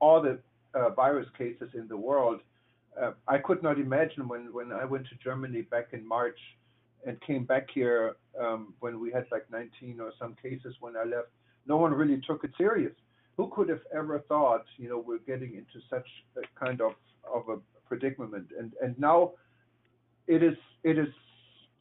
all 0.00 0.20
the 0.22 0.38
uh, 0.78 0.90
virus 0.90 1.28
cases 1.36 1.70
in 1.74 1.88
the 1.88 1.96
world. 1.96 2.40
Uh, 3.00 3.12
I 3.26 3.38
could 3.38 3.62
not 3.62 3.78
imagine 3.78 4.28
when 4.28 4.52
when 4.52 4.72
I 4.72 4.84
went 4.84 5.06
to 5.08 5.16
Germany 5.22 5.62
back 5.62 5.88
in 5.92 6.06
March 6.06 6.38
and 7.06 7.20
came 7.20 7.44
back 7.44 7.66
here 7.72 8.16
um, 8.40 8.74
when 8.80 9.00
we 9.00 9.12
had 9.12 9.26
like 9.30 9.46
19 9.50 10.00
or 10.00 10.12
some 10.18 10.34
cases 10.42 10.74
when 10.80 10.96
I 10.96 11.04
left 11.04 11.28
no 11.68 11.76
one 11.76 11.92
really 11.92 12.20
took 12.26 12.42
it 12.44 12.50
serious. 12.56 12.92
Who 13.36 13.52
could 13.54 13.68
have 13.68 13.82
ever 13.94 14.20
thought, 14.28 14.64
you 14.78 14.88
know, 14.88 14.98
we're 14.98 15.18
getting 15.18 15.54
into 15.54 15.78
such 15.88 16.08
a 16.36 16.40
kind 16.58 16.80
of 16.80 16.92
of 17.32 17.48
a 17.48 17.58
predicament? 17.86 18.48
And 18.58 18.72
and 18.82 18.98
now 18.98 19.32
it 20.26 20.42
is 20.42 20.56
it 20.82 20.98
is 20.98 21.08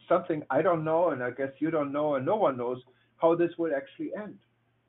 something 0.07 0.43
I 0.49 0.62
don't 0.62 0.83
know, 0.83 1.10
and 1.10 1.23
I 1.23 1.31
guess 1.31 1.51
you 1.60 1.71
don't 1.71 1.91
know, 1.91 2.15
and 2.15 2.25
no 2.25 2.36
one 2.36 2.57
knows 2.57 2.81
how 3.17 3.36
this 3.36 3.51
will 3.57 3.73
actually 3.75 4.12
end. 4.15 4.38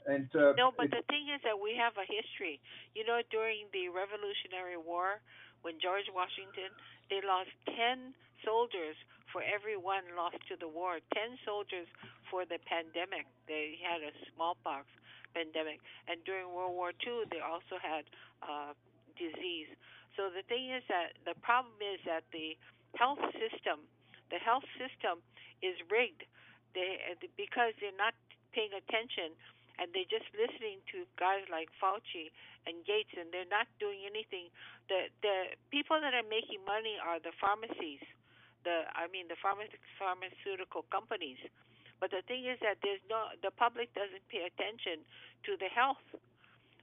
And 0.08 0.24
uh, 0.32 0.56
no, 0.56 0.72
but 0.72 0.88
the 0.88 1.04
thing 1.12 1.28
is 1.28 1.44
that 1.44 1.60
we 1.60 1.76
have 1.76 1.92
a 2.00 2.06
history. 2.08 2.64
You 2.96 3.04
know, 3.04 3.20
during 3.28 3.68
the 3.76 3.92
Revolutionary 3.92 4.80
War, 4.80 5.20
when 5.60 5.76
George 5.76 6.08
Washington, 6.08 6.72
they 7.12 7.20
lost 7.20 7.52
ten 7.68 8.16
soldiers 8.40 8.96
for 9.28 9.44
every 9.44 9.76
one 9.76 10.08
lost 10.16 10.40
to 10.48 10.56
the 10.56 10.66
war. 10.66 11.04
Ten 11.12 11.36
soldiers 11.44 11.84
for 12.32 12.48
the 12.48 12.56
pandemic. 12.64 13.28
They 13.44 13.76
had 13.84 14.00
a 14.00 14.16
smallpox 14.32 14.88
pandemic, 15.36 15.84
and 16.08 16.24
during 16.24 16.48
World 16.56 16.72
War 16.72 16.96
II, 17.04 17.28
they 17.28 17.44
also 17.44 17.76
had 17.76 18.08
uh, 18.40 18.72
disease. 19.20 19.68
So 20.16 20.32
the 20.32 20.40
thing 20.48 20.72
is 20.72 20.80
that 20.88 21.20
the 21.28 21.36
problem 21.44 21.76
is 21.84 22.00
that 22.08 22.24
the 22.32 22.56
health 22.96 23.20
system, 23.36 23.84
the 24.32 24.40
health 24.40 24.64
system, 24.80 25.20
is 25.60 25.76
rigged. 25.92 26.24
They 26.72 26.96
because 27.36 27.76
they're 27.76 27.92
not 27.92 28.16
paying 28.56 28.72
attention 28.72 29.36
and 29.78 29.94
they're 29.94 30.10
just 30.10 30.26
listening 30.34 30.82
to 30.90 31.06
guys 31.16 31.46
like 31.48 31.70
Fauci 31.78 32.34
and 32.66 32.82
Gates, 32.84 33.14
and 33.14 33.30
they're 33.30 33.48
not 33.48 33.70
doing 33.78 34.02
anything. 34.04 34.50
The 34.90 35.08
the 35.22 35.56
people 35.70 35.98
that 36.02 36.12
are 36.12 36.26
making 36.26 36.66
money 36.66 36.98
are 36.98 37.22
the 37.22 37.32
pharmacies 37.38 38.02
the 38.64 38.86
I 38.94 39.06
mean 39.10 39.32
the 39.32 39.38
pharmaceutical 39.40 40.84
companies. 40.90 41.38
But 41.98 42.14
the 42.14 42.22
thing 42.26 42.46
is 42.46 42.58
that 42.62 42.78
there's 42.82 43.02
no 43.10 43.34
the 43.42 43.50
public 43.50 43.94
doesn't 43.94 44.24
pay 44.30 44.46
attention 44.46 45.02
to 45.46 45.58
the 45.58 45.70
health. 45.70 46.02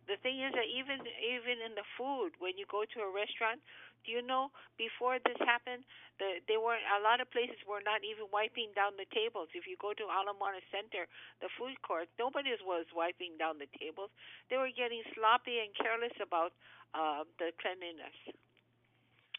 The 0.10 0.18
thing 0.22 0.42
is 0.42 0.54
that 0.54 0.68
even 0.68 1.02
even 1.06 1.62
in 1.64 1.74
the 1.76 1.88
food, 1.98 2.38
when 2.40 2.58
you 2.58 2.66
go 2.70 2.84
to 2.84 3.00
a 3.06 3.10
restaurant, 3.10 3.62
do 4.06 4.14
you 4.14 4.22
know 4.22 4.54
before 4.78 5.18
this 5.20 5.38
happened, 5.42 5.84
the 6.22 6.40
they 6.48 6.56
weren't 6.56 6.86
a 6.86 7.02
lot 7.02 7.20
of 7.20 7.28
places 7.34 7.58
were 7.66 7.82
not 7.82 8.06
even 8.06 8.30
wiping 8.30 8.72
down 8.78 8.94
the 8.96 9.10
tables. 9.10 9.50
If 9.58 9.66
you 9.66 9.76
go 9.82 9.92
to 9.98 10.06
Ala 10.06 10.38
Moana 10.38 10.62
Center, 10.70 11.10
the 11.42 11.50
food 11.58 11.76
court, 11.82 12.08
nobody 12.22 12.54
was 12.64 12.86
wiping 12.94 13.36
down 13.42 13.58
the 13.58 13.70
tables. 13.76 14.14
They 14.54 14.62
were 14.62 14.72
getting 14.72 15.02
sloppy 15.18 15.60
and 15.60 15.74
careless 15.74 16.14
about 16.22 16.54
uh, 16.94 17.26
the 17.42 17.52
cleanliness. 17.60 18.16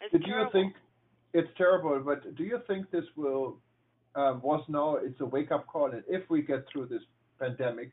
It's 0.03 0.13
Did 0.13 0.27
terrible. 0.27 0.51
you 0.51 0.53
think 0.53 0.71
it's 1.33 1.53
terrible, 1.57 2.03
but 2.05 2.27
do 2.37 2.45
you 2.45 2.61
think 2.67 2.91
this 2.91 3.07
will 3.17 3.63
um, 4.15 4.41
was 4.43 4.65
now 4.69 4.97
it's 4.97 5.21
a 5.21 5.27
wake 5.27 5.53
up 5.53 5.67
call, 5.67 5.93
and 5.93 6.03
if 6.09 6.29
we 6.29 6.43
get 6.43 6.65
through 6.73 6.87
this 6.87 7.03
pandemic 7.39 7.93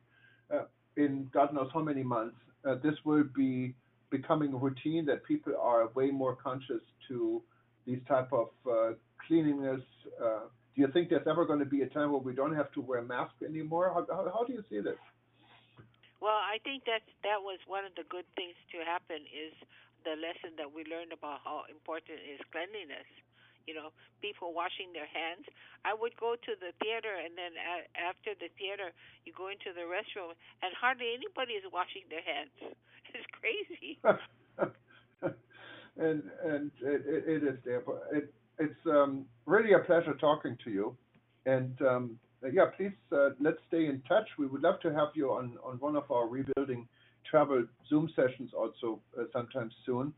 uh, 0.53 0.65
in 0.97 1.29
God 1.33 1.53
knows 1.53 1.69
how 1.73 1.81
many 1.81 2.03
months, 2.03 2.37
uh, 2.65 2.75
this 2.83 2.95
will 3.05 3.25
be 3.35 3.75
becoming 4.13 4.53
a 4.53 4.59
routine 4.67 5.03
that 5.09 5.25
people 5.25 5.53
are 5.59 5.89
way 5.97 6.09
more 6.11 6.35
conscious 6.37 6.83
to 7.09 7.41
these 7.87 8.03
type 8.07 8.29
of 8.31 8.49
uh, 8.69 8.93
cleanliness. 9.25 9.81
Uh, 10.21 10.45
do 10.73 10.77
you 10.83 10.89
think 10.93 11.09
there's 11.09 11.25
ever 11.25 11.45
going 11.49 11.59
to 11.65 11.71
be 11.77 11.81
a 11.81 11.89
time 11.89 12.13
where 12.13 12.21
we 12.21 12.33
don't 12.33 12.55
have 12.55 12.71
to 12.77 12.81
wear 12.81 13.01
masks 13.01 13.41
anymore? 13.41 13.89
How, 13.89 14.05
how, 14.15 14.23
how 14.29 14.43
do 14.45 14.53
you 14.53 14.63
see 14.69 14.79
this? 14.79 15.01
Well, 16.21 16.39
I 16.39 16.61
think 16.63 16.85
that 16.85 17.03
that 17.25 17.41
was 17.41 17.59
one 17.67 17.83
of 17.83 17.93
the 17.99 18.05
good 18.07 18.29
things 18.37 18.55
to 18.71 18.77
happen 18.85 19.25
is 19.27 19.51
the 20.05 20.15
lesson 20.15 20.55
that 20.61 20.69
we 20.69 20.85
learned 20.85 21.11
about 21.11 21.41
how 21.43 21.65
important 21.67 22.21
is 22.21 22.39
cleanliness 22.53 23.09
you 23.65 23.73
know, 23.73 23.95
people 24.21 24.51
washing 24.51 24.91
their 24.91 25.07
hands. 25.07 25.47
I 25.83 25.95
would 25.95 26.15
go 26.19 26.35
to 26.35 26.51
the 26.59 26.71
theater, 26.83 27.11
and 27.15 27.35
then 27.37 27.55
a- 27.55 27.87
after 27.99 28.35
the 28.35 28.49
theater, 28.59 28.91
you 29.25 29.33
go 29.33 29.47
into 29.47 29.71
the 29.73 29.87
restroom, 29.87 30.35
and 30.61 30.71
hardly 30.75 31.13
anybody 31.13 31.53
is 31.53 31.63
washing 31.71 32.03
their 32.09 32.23
hands. 32.23 32.51
It's 33.19 33.27
crazy. 33.39 33.99
and 35.97 36.23
and 36.43 36.71
it, 36.81 37.23
it 37.27 37.43
is 37.43 37.57
there. 37.65 37.83
It, 38.11 38.33
it's 38.59 38.85
um, 38.87 39.25
really 39.45 39.73
a 39.73 39.79
pleasure 39.79 40.13
talking 40.15 40.57
to 40.63 40.69
you. 40.69 40.97
And 41.45 41.79
um, 41.81 42.19
yeah, 42.51 42.65
please 42.75 42.91
uh, 43.11 43.29
let's 43.39 43.57
stay 43.67 43.85
in 43.85 44.01
touch. 44.07 44.27
We 44.37 44.47
would 44.47 44.61
love 44.61 44.79
to 44.81 44.93
have 44.93 45.09
you 45.15 45.31
on 45.31 45.57
on 45.63 45.77
one 45.77 45.95
of 45.95 46.09
our 46.11 46.27
rebuilding 46.27 46.87
travel 47.29 47.65
Zoom 47.89 48.09
sessions 48.15 48.51
also 48.57 48.99
uh, 49.19 49.23
sometime 49.31 49.71
soon. 49.85 50.13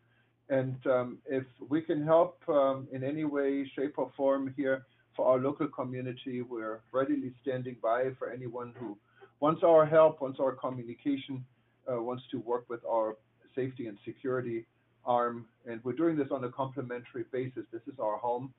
And 0.49 0.75
um, 0.86 1.17
if 1.25 1.43
we 1.69 1.81
can 1.81 2.03
help 2.05 2.38
um, 2.47 2.88
in 2.91 3.03
any 3.03 3.25
way, 3.25 3.69
shape, 3.75 3.95
or 3.97 4.12
form 4.15 4.53
here 4.55 4.86
for 5.15 5.25
our 5.25 5.39
local 5.39 5.67
community, 5.67 6.41
we're 6.41 6.81
readily 6.91 7.34
standing 7.41 7.77
by 7.81 8.12
for 8.19 8.29
anyone 8.29 8.73
who 8.77 8.97
wants 9.39 9.63
our 9.63 9.86
help, 9.86 10.21
wants 10.21 10.39
our 10.39 10.51
communication, 10.51 11.43
wants 11.88 12.24
to 12.32 12.39
work 12.39 12.65
with 12.69 12.84
our 12.86 13.17
safety 13.56 13.88
and 13.88 13.98
security 14.06 14.65
arm. 15.06 15.45
And 15.65 15.84
we're 15.84 15.93
doing 15.93 16.17
this 16.17 16.28
on 16.32 16.43
a 16.43 16.50
complementary 16.50 17.26
basis. 17.32 17.63
This 17.71 17.82
is 17.88 18.00
our 18.00 18.17
home. 18.17 18.54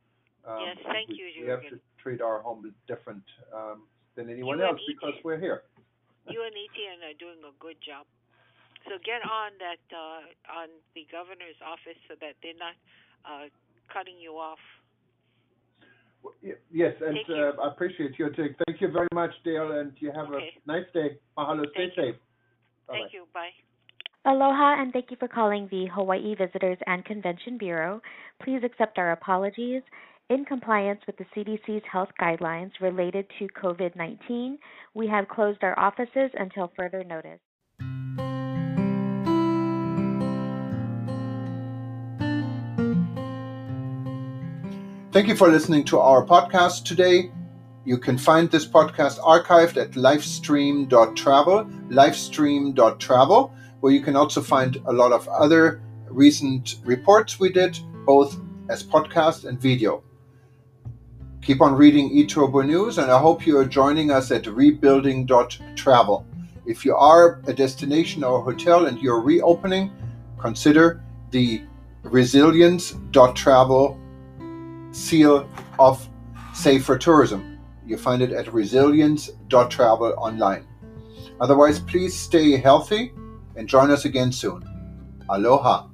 Um, 0.46 0.58
yes, 0.62 0.76
thank 0.86 1.08
we, 1.08 1.16
you, 1.16 1.44
We 1.44 1.50
have 1.50 1.62
to 1.62 1.78
treat 2.02 2.20
our 2.20 2.40
home 2.40 2.72
different 2.86 3.22
um, 3.54 3.82
than 4.14 4.30
anyone 4.30 4.60
else 4.60 4.80
because 4.86 5.14
we're 5.24 5.40
here. 5.40 5.62
You 6.28 6.42
and 6.42 6.50
eTN 6.58 7.06
are 7.06 7.14
doing 7.22 7.38
a 7.46 7.54
good 7.62 7.78
job. 7.86 8.02
So 8.82 8.98
get 9.06 9.22
on 9.22 9.54
that 9.62 9.78
uh, 9.94 10.58
on 10.58 10.74
the 10.98 11.06
governor's 11.06 11.54
office 11.62 11.94
so 12.10 12.18
that 12.18 12.34
they're 12.42 12.58
not 12.58 12.74
uh, 13.22 13.46
cutting 13.94 14.18
you 14.18 14.34
off. 14.34 14.58
Yes, 16.42 16.94
and 16.98 17.18
uh, 17.30 17.62
I 17.62 17.68
appreciate 17.68 18.18
your 18.18 18.30
take. 18.30 18.58
Thank 18.66 18.80
you 18.80 18.90
very 18.90 19.06
much, 19.14 19.30
Dale, 19.44 19.70
and 19.78 19.92
you 19.98 20.10
have 20.10 20.34
okay. 20.34 20.50
a 20.50 20.66
nice 20.66 20.86
day. 20.92 21.18
Mahalo. 21.38 21.62
Stay 21.74 21.94
safe. 21.94 22.16
You. 22.88 22.94
Thank 22.94 23.12
you. 23.12 23.26
Bye. 23.34 23.50
Aloha, 24.24 24.82
and 24.82 24.92
thank 24.92 25.10
you 25.10 25.16
for 25.20 25.28
calling 25.28 25.68
the 25.70 25.86
Hawaii 25.94 26.34
Visitors 26.34 26.78
and 26.86 27.04
Convention 27.04 27.58
Bureau. 27.58 28.00
Please 28.42 28.60
accept 28.64 28.98
our 28.98 29.12
apologies. 29.12 29.82
In 30.28 30.44
compliance 30.44 31.00
with 31.06 31.16
the 31.16 31.26
CDC's 31.36 31.84
health 31.90 32.08
guidelines 32.20 32.72
related 32.80 33.26
to 33.38 33.46
COVID 33.62 33.94
19, 33.94 34.58
we 34.94 35.06
have 35.06 35.28
closed 35.28 35.62
our 35.62 35.78
offices 35.78 36.30
until 36.34 36.72
further 36.76 37.04
notice. 37.04 37.38
Thank 45.12 45.28
you 45.28 45.36
for 45.36 45.48
listening 45.48 45.84
to 45.84 45.98
our 45.98 46.26
podcast 46.26 46.84
today. 46.84 47.30
You 47.86 47.96
can 47.98 48.18
find 48.18 48.50
this 48.50 48.66
podcast 48.66 49.20
archived 49.20 49.76
at 49.76 49.92
livestream.travel, 49.92 51.64
livestream.travel, 51.88 53.54
where 53.78 53.92
you 53.92 54.00
can 54.00 54.16
also 54.16 54.40
find 54.42 54.82
a 54.86 54.92
lot 54.92 55.12
of 55.12 55.28
other 55.28 55.80
recent 56.08 56.80
reports 56.84 57.38
we 57.38 57.52
did, 57.52 57.78
both 58.04 58.40
as 58.68 58.82
podcast 58.82 59.44
and 59.44 59.60
video. 59.60 60.02
Keep 61.42 61.60
on 61.62 61.76
reading 61.76 62.10
eTurbo 62.10 62.66
News, 62.66 62.98
and 62.98 63.08
I 63.08 63.20
hope 63.20 63.46
you 63.46 63.56
are 63.56 63.64
joining 63.64 64.10
us 64.10 64.32
at 64.32 64.48
rebuilding.travel. 64.48 66.26
If 66.66 66.84
you 66.84 66.96
are 66.96 67.40
a 67.46 67.52
destination 67.52 68.24
or 68.24 68.40
a 68.40 68.42
hotel 68.42 68.86
and 68.86 68.98
you're 68.98 69.20
reopening, 69.20 69.92
consider 70.40 71.00
the 71.30 71.62
resilience.travel 72.02 74.00
seal 74.90 75.48
of 75.78 76.08
safer 76.52 76.98
tourism. 76.98 77.55
You 77.86 77.96
find 77.96 78.20
it 78.20 78.32
at 78.32 78.52
resilience.travel 78.52 80.14
online. 80.18 80.66
Otherwise, 81.40 81.78
please 81.80 82.18
stay 82.18 82.56
healthy 82.56 83.12
and 83.56 83.68
join 83.68 83.90
us 83.90 84.04
again 84.04 84.32
soon. 84.32 84.64
Aloha. 85.28 85.86